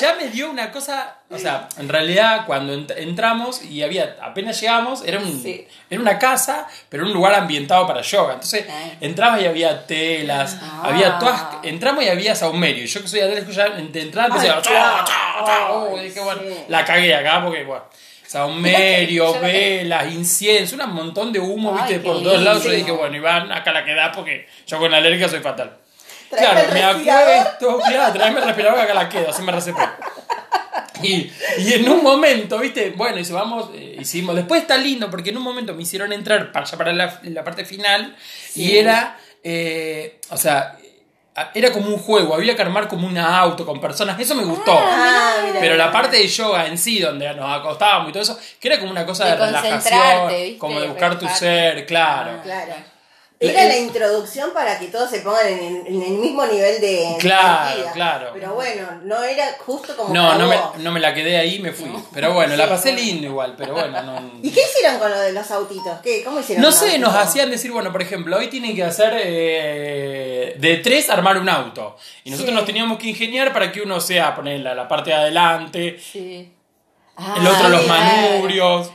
ya 0.00 0.14
me 0.14 0.28
dio 0.28 0.50
una 0.50 0.72
cosa. 0.72 1.18
O 1.32 1.38
sea, 1.38 1.68
en 1.78 1.88
realidad 1.88 2.44
cuando 2.46 2.74
ent- 2.74 2.94
entramos 2.96 3.62
y 3.62 3.82
había, 3.82 4.16
apenas 4.22 4.60
llegamos, 4.60 5.02
era, 5.06 5.18
un, 5.18 5.42
Sí. 5.42 5.66
era 5.88 6.00
una 6.00 6.18
casa, 6.18 6.66
pero 6.88 7.04
un 7.04 7.12
lugar 7.12 7.34
ambientado 7.34 7.86
para 7.86 8.02
yoga. 8.02 8.34
Entonces 8.34 8.66
Ah. 8.68 8.90
entrabas 9.00 9.40
y 9.42 9.46
había 9.46 9.86
telas, 9.86 10.58
Ah. 10.60 10.82
había 10.84 11.18
todas. 11.18 11.42
Entramos 11.62 12.04
y 12.04 12.08
había 12.08 12.34
saumerio. 12.34 12.84
Yo 12.84 13.00
que 13.02 13.08
soy 13.08 13.20
alérgico 13.20 13.52
ya 13.52 13.68
de 13.70 14.00
entrada 14.02 14.28
empecé 14.28 14.48
a. 14.50 14.60
Bueno, 16.22 16.40
la 16.68 16.84
cagué 16.84 17.14
acá 17.14 17.42
porque, 17.44 17.64
bueno. 17.64 17.84
Saumerio, 18.26 19.38
velas, 19.40 20.10
incienso, 20.10 20.76
un 20.82 20.90
montón 20.94 21.32
de 21.32 21.38
humo, 21.38 21.76
Ay, 21.78 21.82
viste, 21.94 22.00
por 22.00 22.22
todos 22.22 22.40
lados. 22.40 22.64
Yo 22.64 22.70
dije, 22.70 22.90
bueno, 22.90 23.14
Iván, 23.14 23.52
acá 23.52 23.72
la 23.72 23.84
quedás 23.84 24.16
porque 24.16 24.48
yo 24.66 24.78
con 24.78 24.92
alergia 24.94 25.28
soy 25.28 25.40
fatal. 25.40 25.76
Claro, 26.30 26.60
me 26.72 26.82
acuesto, 26.82 27.78
claro, 27.86 28.12
traeme 28.14 28.40
el 28.40 28.46
respirador 28.46 28.78
que 28.78 28.84
acá 28.84 28.94
la 28.94 29.08
quedo, 29.10 29.28
así 29.28 29.42
me 29.42 29.52
recepé. 29.52 29.82
Y, 31.08 31.32
y 31.58 31.72
en 31.74 31.88
un 31.88 32.02
momento, 32.02 32.58
viste, 32.58 32.90
bueno, 32.90 33.18
y 33.18 33.32
vamos, 33.32 33.70
eh, 33.74 33.96
hicimos, 34.00 34.34
después 34.34 34.62
está 34.62 34.76
lindo 34.76 35.10
porque 35.10 35.30
en 35.30 35.36
un 35.36 35.42
momento 35.42 35.74
me 35.74 35.82
hicieron 35.82 36.12
entrar 36.12 36.52
para, 36.52 36.66
ya 36.66 36.76
para 36.76 36.92
la, 36.92 37.20
la 37.24 37.44
parte 37.44 37.64
final 37.64 38.16
y 38.54 38.76
era, 38.76 39.18
eh, 39.42 40.20
o 40.30 40.36
sea, 40.36 40.78
era 41.54 41.72
como 41.72 41.88
un 41.88 41.98
juego, 41.98 42.34
había 42.34 42.54
que 42.54 42.62
armar 42.62 42.88
como 42.88 43.06
un 43.06 43.16
auto 43.16 43.64
con 43.64 43.80
personas, 43.80 44.18
eso 44.20 44.34
me 44.34 44.44
gustó. 44.44 44.78
Ah, 44.78 45.36
mira. 45.46 45.60
Pero 45.60 45.76
la 45.76 45.90
parte 45.90 46.18
de 46.18 46.28
yoga 46.28 46.66
en 46.66 46.76
sí, 46.76 46.98
donde 47.00 47.32
nos 47.34 47.58
acostábamos 47.58 48.10
y 48.10 48.12
todo 48.12 48.22
eso, 48.22 48.38
que 48.60 48.68
era 48.68 48.78
como 48.78 48.90
una 48.90 49.06
cosa 49.06 49.24
de, 49.24 49.30
De 49.30 49.46
relajación, 49.46 50.58
como 50.58 50.80
de 50.80 50.88
buscar 50.88 51.18
tu 51.18 51.26
ser, 51.28 51.86
claro. 51.86 52.42
Claro. 52.42 52.91
Era 53.50 53.64
la 53.64 53.76
introducción 53.76 54.50
para 54.52 54.78
que 54.78 54.86
todos 54.86 55.10
se 55.10 55.20
pongan 55.20 55.46
en, 55.48 55.86
en 55.86 56.02
el 56.02 56.12
mismo 56.12 56.46
nivel 56.46 56.80
de 56.80 57.16
Claro, 57.18 57.70
energía. 57.72 57.92
claro. 57.92 58.30
Pero 58.32 58.54
bueno, 58.54 59.00
no 59.04 59.22
era 59.24 59.56
justo 59.58 59.96
como 59.96 60.14
No, 60.14 60.38
no 60.38 60.46
me, 60.48 60.56
no 60.78 60.92
me 60.92 61.00
la 61.00 61.12
quedé 61.12 61.36
ahí 61.38 61.56
y 61.56 61.58
me 61.58 61.72
fui. 61.72 61.90
Pero 62.14 62.32
bueno, 62.34 62.54
la 62.56 62.68
pasé 62.68 62.92
bueno. 62.92 63.04
lindo 63.06 63.26
igual, 63.26 63.54
pero 63.58 63.74
bueno, 63.74 64.02
no. 64.02 64.32
¿Y 64.42 64.50
qué 64.50 64.60
hicieron 64.62 64.98
con 64.98 65.10
lo 65.10 65.18
de 65.18 65.32
los 65.32 65.50
autitos? 65.50 66.00
¿Qué? 66.02 66.22
¿Cómo 66.24 66.40
hicieron? 66.40 66.62
No 66.62 66.70
sé, 66.72 66.98
nos 66.98 67.14
hacían 67.14 67.50
decir, 67.50 67.72
bueno, 67.72 67.90
por 67.92 68.00
ejemplo, 68.02 68.36
hoy 68.36 68.48
tienen 68.48 68.74
que 68.76 68.84
hacer 68.84 69.12
eh, 69.16 70.54
de 70.58 70.76
tres 70.78 71.10
armar 71.10 71.38
un 71.38 71.48
auto. 71.48 71.96
Y 72.24 72.30
nosotros 72.30 72.50
Sí. 72.52 72.56
nos 72.56 72.64
teníamos 72.66 72.98
que 72.98 73.08
ingeniar 73.08 73.52
para 73.52 73.72
que 73.72 73.80
uno 73.80 74.00
sea 74.00 74.34
poner 74.34 74.60
la, 74.60 74.74
la 74.74 74.86
parte 74.88 75.10
de 75.10 75.16
adelante, 75.16 75.98
Sí. 76.00 76.52
el 77.36 77.46
otro 77.46 77.66
Ah, 77.66 77.68
los 77.68 77.86
manubrios. 77.86 78.90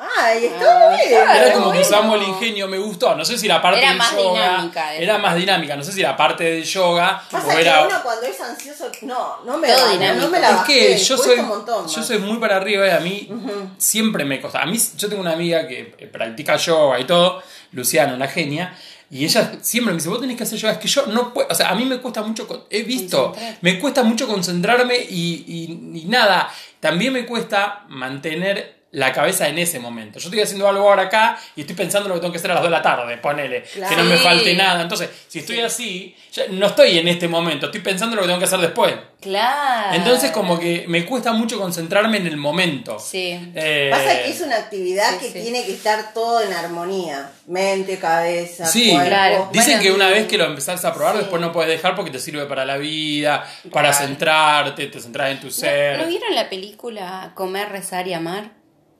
Ay, 0.00 0.44
está 0.46 0.86
Ah, 0.90 0.96
bien. 0.96 1.08
claro. 1.10 1.52
Como 1.58 1.72
que 1.72 1.80
usamos 1.80 2.16
el 2.20 2.28
ingenio, 2.28 2.68
me 2.68 2.78
gustó. 2.78 3.16
No 3.16 3.24
sé 3.24 3.36
si 3.36 3.48
la 3.48 3.60
parte 3.60 3.80
Era 3.80 3.88
del 3.88 3.98
más 3.98 4.12
yoga 4.12 4.48
dinámica, 4.50 4.94
era. 4.94 5.02
era 5.04 5.18
más 5.18 5.34
dinámica. 5.36 5.74
No 5.76 5.82
sé 5.82 5.92
si 5.92 6.02
la 6.02 6.16
parte 6.16 6.44
del 6.44 6.64
yoga 6.64 7.20
Pasa 7.30 7.46
o 7.46 7.50
que 7.50 7.60
era. 7.62 7.86
uno 7.86 8.02
cuando 8.04 8.26
es 8.26 8.40
ansioso, 8.40 8.90
no, 9.02 9.38
no 9.44 9.58
me 9.58 9.66
Todo 9.68 9.86
la, 9.86 9.92
dinámico. 9.92 10.24
no 10.26 10.30
me 10.30 10.38
la 10.40 10.50
Es 10.50 10.56
bajé, 10.56 10.72
que 10.72 10.96
yo 10.98 11.18
soy, 11.18 11.38
un 11.40 11.48
montón 11.48 11.88
yo 11.88 12.02
soy 12.02 12.18
muy 12.18 12.38
para 12.38 12.56
arriba 12.56 12.86
y 12.86 12.90
a 12.90 13.00
mí 13.00 13.28
siempre 13.76 14.24
me 14.24 14.40
costa. 14.40 14.60
A 14.62 14.66
mí, 14.66 14.78
yo 14.96 15.08
tengo 15.08 15.20
una 15.20 15.32
amiga 15.32 15.66
que 15.66 15.94
eh, 15.98 16.06
practica 16.06 16.56
yoga 16.56 17.00
y 17.00 17.04
todo, 17.04 17.42
Luciana, 17.72 18.14
una 18.14 18.28
genia, 18.28 18.76
y 19.10 19.24
ella 19.24 19.52
siempre 19.62 19.92
me 19.94 19.98
dice, 19.98 20.08
vos 20.10 20.20
tenés 20.20 20.36
que 20.36 20.44
hacer 20.44 20.58
yoga. 20.60 20.74
Es 20.74 20.78
que 20.78 20.86
yo 20.88 21.06
no 21.06 21.34
puedo, 21.34 21.48
o 21.50 21.54
sea, 21.56 21.70
a 21.70 21.74
mí 21.74 21.84
me 21.84 21.98
cuesta 21.98 22.22
mucho, 22.22 22.66
he 22.70 22.82
visto, 22.84 23.34
me 23.62 23.80
cuesta 23.80 24.04
mucho 24.04 24.28
concentrarme 24.28 24.96
y, 24.96 25.44
y- 25.48 25.98
y 26.02 26.04
nada, 26.04 26.48
también 26.78 27.12
me 27.12 27.26
cuesta 27.26 27.84
mantener 27.88 28.77
la 28.90 29.12
cabeza 29.12 29.46
en 29.48 29.58
ese 29.58 29.78
momento. 29.78 30.18
Yo 30.18 30.28
estoy 30.28 30.40
haciendo 30.40 30.66
algo 30.66 30.88
ahora 30.88 31.02
acá 31.04 31.38
y 31.54 31.60
estoy 31.60 31.76
pensando 31.76 32.06
en 32.06 32.10
lo 32.10 32.14
que 32.14 32.20
tengo 32.22 32.32
que 32.32 32.38
hacer 32.38 32.50
a 32.50 32.54
las 32.54 32.62
2 32.62 32.70
de 32.70 32.76
la 32.76 32.82
tarde, 32.82 33.18
ponele, 33.18 33.62
que 33.62 33.96
no 33.96 34.04
me 34.04 34.16
falte 34.16 34.54
nada. 34.54 34.80
Entonces, 34.80 35.10
si 35.28 35.40
estoy 35.40 35.60
así, 35.60 36.16
ya 36.32 36.44
no 36.50 36.66
estoy 36.68 36.98
en 36.98 37.06
este 37.08 37.28
momento, 37.28 37.66
estoy 37.66 37.82
pensando 37.82 38.14
en 38.14 38.16
lo 38.16 38.22
que 38.22 38.28
tengo 38.28 38.38
que 38.38 38.46
hacer 38.46 38.60
después. 38.60 38.94
Claro. 39.20 39.94
Entonces 39.96 40.30
como 40.30 40.58
que 40.58 40.84
me 40.88 41.04
cuesta 41.04 41.32
mucho 41.32 41.58
concentrarme 41.58 42.18
en 42.18 42.28
el 42.28 42.36
momento. 42.36 42.98
Sí. 42.98 43.38
Eh, 43.54 43.88
Pasa 43.90 44.22
que 44.22 44.30
es 44.30 44.40
una 44.40 44.56
actividad 44.56 45.10
sí, 45.10 45.18
que 45.18 45.32
sí. 45.32 45.40
tiene 45.42 45.66
que 45.66 45.72
estar 45.72 46.14
todo 46.14 46.40
en 46.40 46.52
armonía. 46.52 47.30
Mente, 47.46 47.98
cabeza, 47.98 48.64
Sí, 48.64 48.90
cuerpo. 48.92 49.08
Claro. 49.08 49.48
Dicen 49.52 49.74
Bueno, 49.78 49.82
que 49.82 49.92
una 49.92 50.08
vez 50.08 50.26
que 50.28 50.38
lo 50.38 50.44
empezás 50.44 50.84
a 50.84 50.94
probar, 50.94 51.14
Sí. 51.14 51.18
después 51.22 51.42
no 51.42 51.52
puedes 51.52 51.70
dejar 51.70 51.94
porque 51.96 52.10
te 52.12 52.20
sirve 52.20 52.46
para 52.46 52.64
la 52.64 52.76
vida, 52.78 53.44
para 53.72 53.90
Claro. 53.90 54.06
centrarte, 54.06 54.86
te 54.86 55.00
centras 55.00 55.30
en 55.32 55.40
tu 55.40 55.46
¿No, 55.48 55.52
ser. 55.52 55.98
¿no 55.98 56.06
vieron 56.06 56.34
la 56.34 56.48
película 56.48 57.32
Comer, 57.34 57.68
Rezar 57.70 58.06
y 58.06 58.14
Amar? 58.14 58.50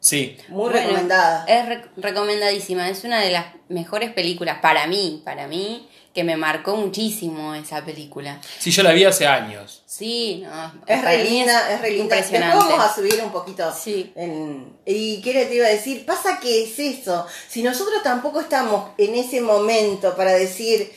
Sí. 0.00 0.37
Muy 0.49 0.71
Bueno, 0.71 0.78
recomendada. 0.78 1.45
Es 1.47 1.67
re- 1.67 1.85
recomendadísima. 1.97 2.88
Es 2.88 3.05
una 3.05 3.21
de 3.21 3.31
las 3.31 3.47
mejores 3.69 4.12
películas 4.12 4.59
para 4.61 4.87
mí, 4.87 5.23
para 5.25 5.47
mí, 5.49 5.88
que 6.14 6.25
me 6.25 6.37
marcó 6.37 6.76
muchísimo 6.76 7.55
esa 7.55 7.85
película. 7.85 8.40
Sí, 8.59 8.71
yo 8.71 8.83
la 8.83 8.93
vi 8.93 9.05
hace 9.05 9.26
años. 9.26 9.83
Sí, 9.87 10.43
no, 10.45 10.73
Es 10.87 11.02
re 11.05 11.25
linda, 11.25 11.73
es 11.73 11.81
re 11.81 11.90
linda. 11.90 12.17
Después 12.17 12.31
Impresionante. 12.33 12.57
vamos 12.75 12.81
a 12.90 12.95
subir 12.95 13.21
un 13.23 13.31
poquito. 13.31 13.73
Sí. 13.73 14.12
en- 14.17 14.78
y 14.87 15.21
qué 15.21 15.33
te 15.47 15.55
iba 15.55 15.67
a 15.67 15.71
decir, 15.71 16.05
pasa 16.07 16.38
que 16.40 16.64
es 16.64 16.78
eso. 16.78 17.26
Si 17.49 17.62
nosotros 17.62 18.02
tampoco 18.02 18.40
estamos 18.40 18.90
en 18.99 19.14
ese 19.14 19.40
momento 19.40 20.17
para 20.17 20.33
decir 20.33 20.90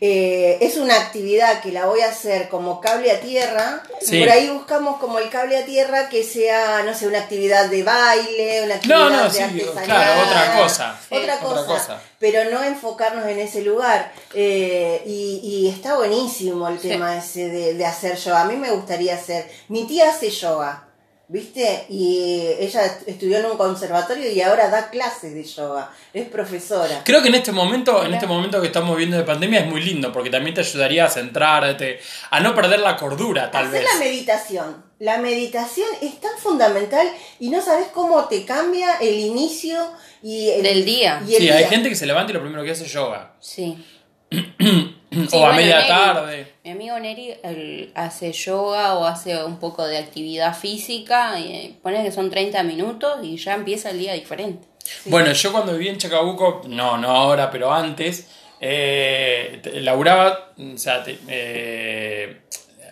eh, 0.00 0.58
es 0.60 0.76
una 0.76 0.94
actividad 0.96 1.60
que 1.60 1.72
la 1.72 1.86
voy 1.86 2.00
a 2.02 2.08
hacer 2.10 2.48
como 2.48 2.80
cable 2.80 3.10
a 3.10 3.20
tierra, 3.20 3.82
Sí. 4.00 4.20
por 4.20 4.30
ahí 4.30 4.48
buscamos 4.48 4.98
como 4.98 5.18
el 5.18 5.28
cable 5.28 5.56
a 5.58 5.64
tierra 5.64 6.08
que 6.08 6.22
sea, 6.22 6.82
no 6.84 6.94
sé, 6.94 7.06
una 7.08 7.18
actividad 7.18 7.66
de 7.68 7.82
baile, 7.82 8.62
una 8.64 8.76
actividad 8.76 8.98
No, 8.98 9.10
no, 9.10 9.24
de 9.24 9.30
sí, 9.30 9.42
artesanía. 9.42 9.82
claro, 9.84 10.22
otra 10.22 10.56
cosa. 10.62 11.00
Otra 11.10 11.38
cosa, 11.40 11.60
Otra 11.60 11.66
cosa. 11.66 12.02
pero 12.20 12.50
no 12.50 12.62
enfocarnos 12.62 13.26
en 13.26 13.40
ese 13.40 13.62
lugar. 13.62 14.12
Eh, 14.34 15.02
y, 15.06 15.40
y 15.42 15.68
está 15.68 15.96
buenísimo 15.96 16.68
el 16.68 16.78
Sí. 16.80 16.88
tema 16.88 17.16
ese 17.18 17.48
de, 17.48 17.74
de 17.74 17.84
hacer 17.86 18.16
yoga. 18.16 18.42
A 18.42 18.44
mí 18.44 18.56
me 18.56 18.70
gustaría 18.70 19.14
hacer. 19.14 19.50
Mi 19.68 19.84
tía 19.86 20.10
hace 20.10 20.30
yoga, 20.30 20.87
¿viste? 21.28 21.84
Y 21.90 22.46
ella 22.58 22.84
est- 22.86 23.06
estudió 23.06 23.38
en 23.38 23.46
un 23.46 23.56
conservatorio 23.56 24.30
y 24.30 24.40
ahora 24.40 24.68
da 24.70 24.90
clases 24.90 25.34
de 25.34 25.44
yoga. 25.44 25.90
Es 26.14 26.26
profesora. 26.28 27.02
Creo 27.04 27.22
que 27.22 27.28
en 27.28 27.34
este 27.34 27.52
momento, 27.52 28.04
en 28.04 28.14
este 28.14 28.26
momento 28.26 28.60
que 28.60 28.66
estamos 28.68 28.90
viviendo 28.96 29.16
de 29.18 29.24
pandemia 29.24 29.60
es 29.60 29.66
muy 29.66 29.82
lindo, 29.82 30.12
porque 30.12 30.30
también 30.30 30.54
te 30.54 30.62
ayudaría 30.62 31.04
a 31.04 31.10
centrarte, 31.10 32.00
a 32.30 32.40
no 32.40 32.54
perder 32.54 32.80
la 32.80 32.96
cordura, 32.96 33.50
tal 33.50 33.66
Hacer 33.66 33.82
vez. 33.82 33.90
la 33.92 33.98
meditación. 34.00 34.84
La 35.00 35.18
meditación 35.18 35.86
es 36.02 36.18
tan 36.20 36.36
fundamental 36.38 37.08
y 37.38 37.50
no 37.50 37.62
sabes 37.62 37.86
cómo 37.94 38.24
te 38.24 38.44
cambia 38.44 38.96
el 39.00 39.14
inicio 39.14 39.78
y 40.22 40.48
el, 40.48 40.62
Del 40.64 40.84
día. 40.84 41.22
y 41.28 41.34
el 41.36 41.42
Sí, 41.42 41.50
hay 41.50 41.64
gente 41.66 41.88
que 41.88 41.94
se 41.94 42.06
levanta 42.06 42.32
y 42.32 42.34
lo 42.34 42.40
primero 42.40 42.64
que 42.64 42.72
hace 42.72 42.84
es 42.84 42.92
yoga. 42.92 43.34
Sí. 43.38 43.84
o 44.32 45.36
a 45.36 45.38
bueno, 45.38 45.52
media 45.54 45.76
Neri. 45.76 45.88
tarde. 45.88 46.47
Mi 46.68 46.72
amigo 46.74 46.98
Neri 47.00 47.34
él 47.44 47.90
hace 47.94 48.30
yoga 48.30 48.92
o 48.96 49.06
hace 49.06 49.42
un 49.42 49.58
poco 49.58 49.86
de 49.86 49.96
actividad 49.96 50.54
física 50.54 51.40
y 51.40 51.50
eh, 51.50 51.74
pone 51.82 52.04
que 52.04 52.12
son 52.12 52.28
30 52.28 52.62
minutos 52.62 53.20
y 53.22 53.38
ya 53.38 53.54
empieza 53.54 53.88
el 53.88 53.98
día 53.98 54.12
diferente. 54.12 54.68
Bueno, 55.06 55.32
yo 55.32 55.50
cuando 55.50 55.72
viví 55.72 55.88
en 55.88 55.96
Chacabuco, 55.96 56.60
no, 56.68 56.98
no 56.98 57.08
ahora, 57.08 57.50
pero 57.50 57.72
antes, 57.72 58.28
eh, 58.60 59.62
laburaba, 59.80 60.50
o 60.58 60.76
sea, 60.76 61.02
te- 61.02 61.18
eh, 61.28 62.42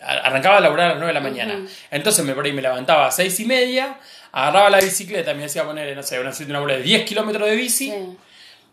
arrancaba 0.03 0.57
a 0.57 0.61
laburar 0.63 0.87
a 0.87 0.89
las 0.93 0.97
9 0.97 1.09
de 1.13 1.21
la 1.21 1.21
mañana. 1.21 1.67
Entonces 1.91 2.25
me, 2.25 2.33
por 2.33 2.47
ahí 2.47 2.55
me 2.55 2.63
levantaba 2.63 3.09
a 3.09 3.11
6 3.11 3.39
y 3.41 3.45
media, 3.45 3.99
agarraba 4.33 4.71
la 4.71 4.79
bicicleta, 4.81 5.35
me 5.35 5.45
hacía 5.45 5.65
poner, 5.65 5.95
no 5.95 6.03
sé, 6.03 6.19
una, 6.19 6.33
una 6.49 6.61
bola 6.61 6.75
de 6.79 6.83
10 6.83 7.05
kilómetros 7.05 7.47
de 7.47 7.55
bici, 7.57 7.91
Sí. 7.91 8.17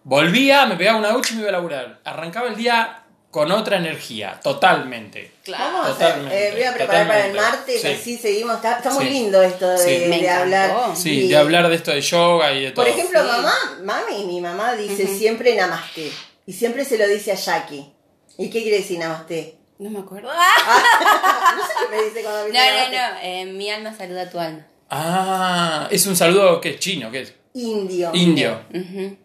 volvía, 0.05 0.65
me 0.65 0.77
pegaba 0.77 0.98
una 0.98 1.10
ducha 1.12 1.33
y 1.33 1.36
me 1.36 1.41
iba 1.41 1.50
a 1.50 1.53
laburar. 1.53 2.00
Arrancaba 2.05 2.48
el 2.48 2.55
día 2.55 3.00
con 3.33 3.51
otra 3.51 3.77
energía, 3.77 4.39
totalmente. 4.43 5.31
Vamos 5.47 5.87
a 5.87 5.91
hacer, 5.91 6.07
Totalmente, 6.07 6.47
eh, 6.49 6.51
voy 6.51 6.63
a 6.63 6.73
preparar 6.75 7.07
para 7.07 7.25
el 7.25 7.33
martes, 7.35 7.81
Sí. 7.81 7.87
así 7.87 8.17
seguimos. 8.19 8.57
Está, 8.57 8.77
está 8.77 8.91
muy 8.91 9.05
Sí. 9.05 9.09
lindo 9.09 9.41
esto 9.41 9.67
de, 9.71 9.77
Sí. 10.19 10.27
Hablar. 10.27 10.75
Sí, 10.95 11.21
Y- 11.25 11.27
de 11.29 11.37
hablar 11.37 11.67
de 11.67 11.75
esto 11.75 11.89
de 11.89 12.01
yoga 12.01 12.53
y 12.53 12.65
de 12.65 12.71
todo. 12.71 12.85
Por 12.85 12.93
ejemplo, 12.93 13.19
Sí. 13.21 13.27
mamá, 13.27 13.53
mami, 13.81 14.25
mi 14.25 14.39
mamá 14.39 14.75
dice 14.75 15.07
siempre 15.07 15.55
namaste. 15.55 16.11
Y 16.45 16.53
siempre 16.53 16.85
se 16.85 16.99
lo 16.99 17.07
dice 17.07 17.31
a 17.31 17.35
Jackie. 17.35 17.91
¿Y 18.37 18.51
qué 18.51 18.61
quiere 18.61 18.77
decir 18.77 18.99
namaste? 18.99 19.57
No 19.79 19.89
me 19.89 19.99
acuerdo. 19.99 20.29
no 21.57 21.63
sé 21.67 21.73
qué 21.89 21.95
me 21.97 22.03
dice 22.03 22.21
cuando 22.21 22.43
me 22.43 22.49
No, 22.49 22.59
dice 22.59 22.71
no, 22.71 22.91
namaste. 22.91 22.97
no. 22.97 23.19
eh, 23.23 23.45
mi 23.45 23.69
alma 23.71 23.95
saluda 23.97 24.21
a 24.21 24.29
tu 24.29 24.39
alma. 24.39 24.67
Ah, 24.91 25.87
es 25.89 26.05
un 26.05 26.15
saludo 26.15 26.61
que 26.61 26.69
es 26.71 26.79
chino, 26.79 27.09
¿qué 27.09 27.21
es? 27.21 27.33
Indio. 27.55 28.11
Indio. 28.13 28.61
Ujú. 28.71 29.17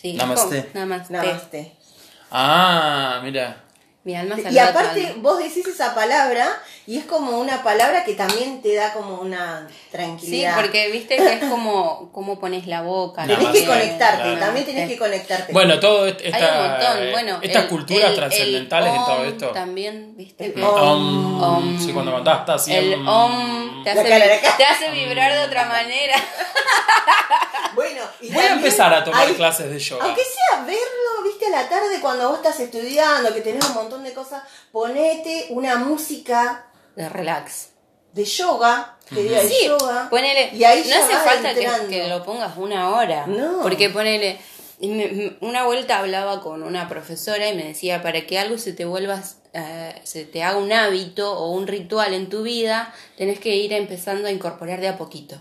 Sí, 0.00 0.12
Namaste. 0.12 0.68
Namaste. 0.74 1.12
Namaste. 1.12 1.72
Ah, 2.30 3.20
mira. 3.22 3.62
Mi 4.04 4.14
alma 4.14 4.36
Y 4.38 4.58
aparte, 4.58 5.16
vos 5.18 5.38
decís 5.38 5.66
esa 5.66 5.94
palabra 5.94 6.46
y 6.86 6.98
es 6.98 7.04
como 7.04 7.38
una 7.38 7.62
palabra 7.62 8.04
que 8.04 8.14
también 8.14 8.62
te 8.62 8.74
da 8.74 8.92
como 8.92 9.20
una 9.20 9.66
Sí, 9.68 9.74
tranquilidad. 9.90 10.54
porque 10.60 10.88
viste 10.90 11.16
que 11.16 11.32
es 11.34 11.44
como 11.44 12.10
cómo 12.12 12.38
pones 12.38 12.66
la 12.66 12.82
boca. 12.82 13.26
Tenés 13.26 13.48
que 13.48 13.64
conectarte, 13.66 14.22
claro. 14.22 14.38
también 14.38 14.66
tenés 14.66 14.88
que 14.88 14.96
conectarte. 14.96 15.52
Bueno, 15.52 15.80
todo 15.80 16.06
est- 16.06 16.20
esta, 16.22 16.36
Hay 16.36 16.44
un 16.44 16.70
montón. 16.70 17.02
eh, 17.02 17.10
Bueno, 17.12 17.38
estas 17.42 17.62
el- 17.64 17.68
culturas 17.68 18.10
el- 18.10 18.14
trascendentales 18.16 18.90
el 18.92 18.96
en 18.98 19.04
todo 19.04 19.24
esto. 19.24 19.48
También, 19.50 20.16
viste 20.16 20.46
El 20.46 20.54
que. 20.54 20.62
Om, 20.62 21.42
Om. 21.42 21.80
sí, 21.84 21.92
cuando 21.92 22.12
cantaste 22.14 22.52
así. 22.52 22.74
El 22.74 22.94
om 23.06 23.82
te 23.84 23.90
hace, 23.90 24.02
te 24.04 24.90
vibrar 24.92 25.32
de 25.32 25.40
otra 25.44 25.64
manera. 25.66 26.14
Bueno, 27.74 28.00
y 28.22 28.32
Voy 28.32 28.42
a 28.42 28.52
empezar 28.54 28.92
a 28.94 29.04
tomar 29.04 29.26
hay- 29.26 29.34
clases 29.34 29.68
de 29.70 29.78
yoga. 29.78 30.04
Aunque 30.06 30.22
sea 30.22 30.62
verlo, 30.64 31.22
viste, 31.24 31.46
a 31.46 31.50
la 31.50 31.68
tarde 31.68 32.00
cuando 32.00 32.28
vos 32.30 32.38
estás 32.38 32.58
estudiando, 32.60 33.34
que 33.34 33.42
tenés 33.42 33.62
un 33.68 33.74
montón 33.74 34.02
de 34.02 34.14
cosas, 34.14 34.42
ponete 34.72 35.48
una 35.50 35.76
música 35.76 36.64
De 36.96 37.08
relax. 37.08 37.68
de 38.12 38.24
yoga, 38.24 38.96
que 39.08 39.22
diga 39.22 39.42
de 39.42 39.48
Sí, 39.48 39.66
yoga. 39.66 40.08
ponele. 40.08 40.50
y 40.54 40.64
ahí 40.64 40.82
no 40.88 40.96
hace 40.96 41.14
falta 41.16 41.54
que, 41.54 41.68
que 41.90 42.08
lo 42.08 42.24
pongas 42.24 42.56
una 42.56 42.88
hora. 42.96 43.26
No. 43.26 43.60
Porque 43.62 43.90
ponele. 43.90 44.38
y 44.80 44.88
me- 44.88 45.08
me- 45.08 45.36
Una 45.42 45.64
vuelta 45.64 45.98
hablaba 45.98 46.40
con 46.42 46.62
una 46.62 46.88
profesora 46.88 47.48
y 47.48 47.54
me 47.54 47.64
decía, 47.64 48.02
para 48.02 48.26
que 48.26 48.38
algo 48.38 48.56
se 48.58 48.72
te 48.72 48.84
vuelva, 48.86 49.22
eh, 49.54 49.94
se 50.04 50.24
te 50.24 50.42
haga 50.42 50.58
un 50.58 50.72
hábito 50.72 51.32
o 51.38 51.50
un 51.52 51.66
ritual 51.66 52.12
en 52.14 52.28
tu 52.30 52.42
vida, 52.42 52.92
tenés 53.16 53.38
que 53.38 53.54
ir 53.56 53.72
empezando 53.74 54.28
a 54.28 54.30
incorporar 54.30 54.80
de 54.80 54.88
a 54.88 54.96
poquito. 54.98 55.36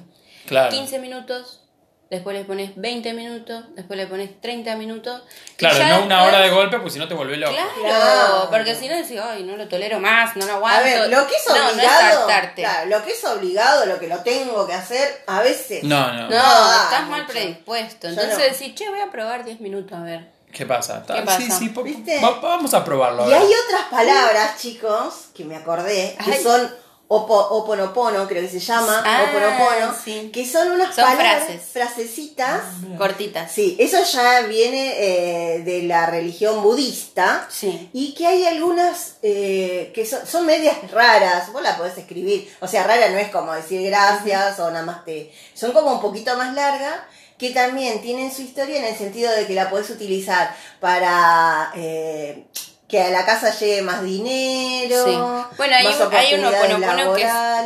Claro. 0.46 0.70
15 0.72 1.00
minutos, 1.00 1.62
después 2.10 2.36
le 2.38 2.44
pones 2.46 2.72
20 2.76 3.14
minutos, 3.14 3.64
después 3.76 3.98
le 3.98 4.08
pones 4.08 4.40
30 4.42 4.76
minutos. 4.76 5.22
Claro, 5.58 5.78
no 5.80 6.06
una 6.06 6.16
después- 6.18 6.28
hora 6.36 6.40
de 6.46 6.50
golpe, 6.52 6.80
pues 6.80 6.94
si 6.94 7.00
no 7.00 7.08
te 7.08 7.14
vuelve 7.14 7.38
loco. 7.38 7.54
Claro, 7.54 7.70
Claro. 7.82 8.48
porque 8.52 8.76
si 8.76 8.88
no 8.88 8.96
decís, 8.96 9.20
ay, 9.22 9.44
no 9.44 9.58
lo 9.58 9.68
tolero 9.68 10.00
más, 10.00 10.36
no 10.36 10.46
lo 10.46 10.54
aguanto. 10.54 10.80
A 10.80 10.84
ver, 10.84 11.10
lo 11.10 11.28
que 11.28 11.36
es 11.36 11.44
No, 11.48 11.56
no 11.56 11.70
obligado, 11.72 12.26
claro, 12.28 12.90
lo 12.90 13.04
que 13.04 13.12
es 13.12 13.24
obligado, 13.26 13.86
lo 13.86 14.00
que 14.00 14.08
lo 14.08 14.18
tengo 14.20 14.68
que 14.68 14.74
hacer, 14.74 15.24
a 15.28 15.42
veces. 15.42 15.84
No, 15.84 16.12
no. 16.14 16.30
No, 16.30 16.30
No, 16.30 16.84
estás 16.84 17.02
mucho. 17.02 17.12
mal 17.12 17.26
predispuesto. 17.26 18.08
Entonces 18.08 18.38
no. 18.38 18.44
decís, 18.44 18.76
che, 18.76 18.90
voy 18.90 19.00
a 19.00 19.12
probar 19.12 19.44
10 19.44 19.60
minutos 19.60 19.98
a 19.98 20.02
ver. 20.04 20.36
¿Qué 20.54 20.66
pasa? 20.66 21.04
¿Qué 21.06 21.22
pasa? 21.24 21.38
Sí, 21.42 21.52
sí, 21.52 21.74
¿Viste? 21.84 22.22
va- 22.22 22.40
vamos 22.40 22.74
a 22.74 22.82
probarlo. 22.86 23.24
a 23.24 23.28
Y 23.28 23.30
ver. 23.30 23.42
hay 23.42 23.48
otras 23.66 23.84
palabras, 23.92 24.62
chicos, 24.62 25.14
que 25.36 25.44
me 25.44 25.58
acordé, 25.58 26.16
que 26.24 26.32
Ay. 26.32 26.42
son 26.44 26.74
opo, 27.08 27.36
oponopono, 27.38 28.28
creo 28.28 28.42
que 28.42 28.50
se 28.50 28.60
llama, 28.60 29.04
Ah, 29.06 29.26
oponopono, 29.30 29.96
sí. 30.04 30.32
que 30.34 30.46
son 30.50 30.72
unas 30.72 30.96
Son 30.96 31.04
palabras, 31.06 31.44
frases. 31.46 31.62
frasecitas. 31.72 32.62
Cortitas. 32.98 33.52
Sí, 33.52 33.76
eso 33.80 34.04
ya 34.04 34.42
viene 34.42 34.94
eh, 34.98 35.60
de 35.60 35.84
la 35.84 36.08
religión 36.08 36.62
budista. 36.64 37.48
Sí. 37.50 37.90
Y 37.94 38.14
que 38.16 38.26
hay 38.28 38.46
algunas 38.46 39.18
eh, 39.22 39.92
que 39.94 40.06
son, 40.06 40.26
son 40.26 40.46
medias 40.46 40.76
raras, 40.92 41.52
vos 41.54 41.62
la 41.62 41.78
podés 41.78 41.98
escribir, 41.98 42.52
o 42.60 42.68
sea, 42.68 42.84
rara 42.84 43.10
no 43.10 43.18
es 43.18 43.30
como 43.30 43.54
decir 43.54 43.82
gracias 43.88 44.60
o 44.60 44.70
nada 44.72 44.86
más 44.86 45.06
te... 45.06 45.32
Son 45.54 45.72
como 45.74 45.92
un 45.94 46.02
poquito 46.02 46.36
más 46.38 46.54
largas, 46.56 46.96
que 47.38 47.52
también 47.52 48.02
tienen 48.02 48.34
su 48.34 48.42
historia 48.42 48.80
en 48.80 48.86
el 48.86 48.98
sentido 48.98 49.30
de 49.32 49.46
que 49.46 49.54
la 49.54 49.70
podés 49.70 49.90
utilizar 49.90 50.56
para 50.80 51.72
eh, 51.76 52.46
que 52.96 53.02
a 53.04 53.10
la 53.10 53.26
casa 53.26 53.52
llegue 53.58 53.82
más 53.82 54.02
dinero, 54.04 55.04
Sí. 55.06 55.12
Bueno, 55.58 55.76
hay, 55.76 55.84
más 55.86 56.00
un- 56.00 56.14
hay 56.14 56.34
uno 56.36 56.50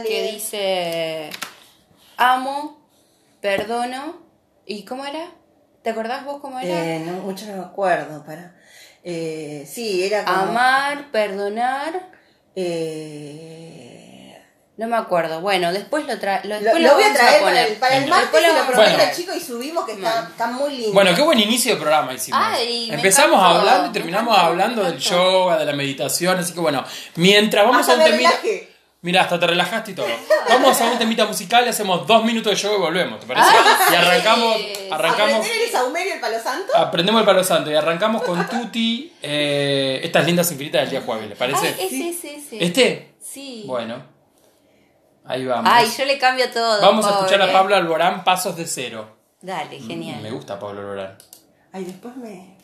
que 0.08 0.24
dice 0.32 1.30
amo, 2.18 2.80
perdono. 3.42 4.18
¿Y 4.66 4.86
cómo 4.86 5.06
era? 5.06 5.32
¿Te 5.84 5.92
acordás 5.92 6.26
vos 6.26 6.40
cómo 6.42 6.60
era? 6.60 6.96
Eh, 6.96 7.00
no, 7.06 7.14
mucho 7.14 7.46
no 7.46 7.58
me 7.58 7.64
acuerdo, 7.64 8.24
para... 8.26 8.56
Eh, 9.04 9.68
sí, 9.72 10.04
era 10.04 10.26
como... 10.26 10.38
Amar, 10.38 11.12
perdonar. 11.12 12.10
eh, 12.56 13.99
No 14.80 14.88
me 14.88 14.96
acuerdo. 14.96 15.42
Bueno, 15.42 15.74
después 15.74 16.06
lo 16.08 16.18
tra 16.20 16.40
lo, 16.46 16.56
Lo, 16.56 16.62
después 16.62 16.82
lo 16.84 16.94
voy 16.94 17.04
a 17.04 17.14
traer 17.14 17.42
poner. 17.42 17.54
para 17.54 17.68
el, 17.68 17.76
para 17.76 17.98
el 17.98 18.10
martes, 18.10 18.42
lo 18.42 18.48
lo 18.48 18.54
vamos 18.54 18.64
a 18.64 18.68
prometo 18.72 18.92
poner. 18.94 19.10
al 19.10 19.16
chico 19.16 19.34
y 19.36 19.40
subimos 19.42 19.86
que 19.86 19.92
está, 19.92 20.10
Bueno. 20.14 20.28
está 20.30 20.48
muy 20.48 20.72
lindo. 20.78 20.94
Bueno, 20.94 21.16
qué 21.16 21.22
buen 21.22 21.40
inicio 21.40 21.74
de 21.76 21.82
programa 21.82 22.14
hicimos. 22.14 22.40
Ay, 22.42 22.90
Empezamos 22.90 23.38
encantó, 23.40 23.60
hablando 23.60 23.90
y 23.90 23.92
terminamos 23.92 24.34
encantó, 24.34 24.48
hablando 24.52 24.84
del 24.86 24.98
yoga, 24.98 25.58
de 25.58 25.66
la 25.66 25.74
meditación, 25.74 26.38
así 26.40 26.54
que 26.54 26.62
bueno, 26.62 26.86
mientras 27.16 27.66
vamos 27.66 27.82
Hasta 27.82 27.94
a 27.94 27.96
un 28.06 28.12
temita... 28.12 28.32
Mira, 29.02 29.22
hasta 29.22 29.40
te 29.40 29.48
relajaste 29.48 29.92
y 29.92 29.96
todo. 29.96 30.08
Vamos 30.50 30.80
a 30.82 30.86
un 30.92 30.98
temita 30.98 31.26
musical 31.26 31.66
y 31.66 31.70
hacemos 31.70 32.06
dos 32.08 32.24
minutos 32.26 32.52
de 32.54 32.58
yoga 32.58 32.76
y 32.76 32.80
volvemos, 32.80 33.20
¿te 33.20 33.28
parece? 33.28 33.48
Ay, 33.50 33.94
y 33.94 33.96
arrancamos, 33.96 34.56
arrancamos, 34.92 35.36
¿Aprender 35.36 35.62
el 35.66 35.72
saumerio 35.72 36.10
y 36.10 36.14
el 36.16 36.20
palo 36.22 36.40
santo? 36.42 36.76
aprendemos 36.78 37.20
el 37.22 37.26
palo 37.26 37.44
santo 37.44 37.72
y 37.72 37.76
arrancamos 37.76 38.24
con 38.24 38.48
Tuti, 38.48 39.14
eh, 39.22 40.00
estas 40.04 40.26
lindas 40.26 40.52
infinitas 40.52 40.82
del 40.82 40.90
día 40.90 41.02
jueves, 41.02 41.30
¿les 41.30 41.38
parece? 41.38 41.76
Ay, 41.80 41.86
ese, 41.86 42.10
ese, 42.10 42.36
ese. 42.36 42.64
¿Este? 42.64 43.12
Sí. 43.22 43.64
Bueno, 43.66 44.04
ahí 45.30 45.46
vamos. 45.46 45.72
Ay, 45.74 45.90
yo 45.98 46.06
le 46.06 46.18
cambio 46.18 46.52
todo. 46.52 46.82
Vamos 46.82 47.06
a 47.06 47.12
escuchar 47.12 47.42
a. 47.42 47.52
Pablo 47.52 47.76
Alborán, 47.76 48.24
Pasos 48.24 48.58
de 48.58 48.66
Cero. 48.66 49.18
Dale, 49.42 49.80
genial. 49.80 50.22
Me 50.22 50.32
gusta 50.32 50.60
Pablo 50.60 50.82
Alborán. 50.82 51.18
Ay, 51.72 51.86
después 51.86 52.16
me... 52.18 52.59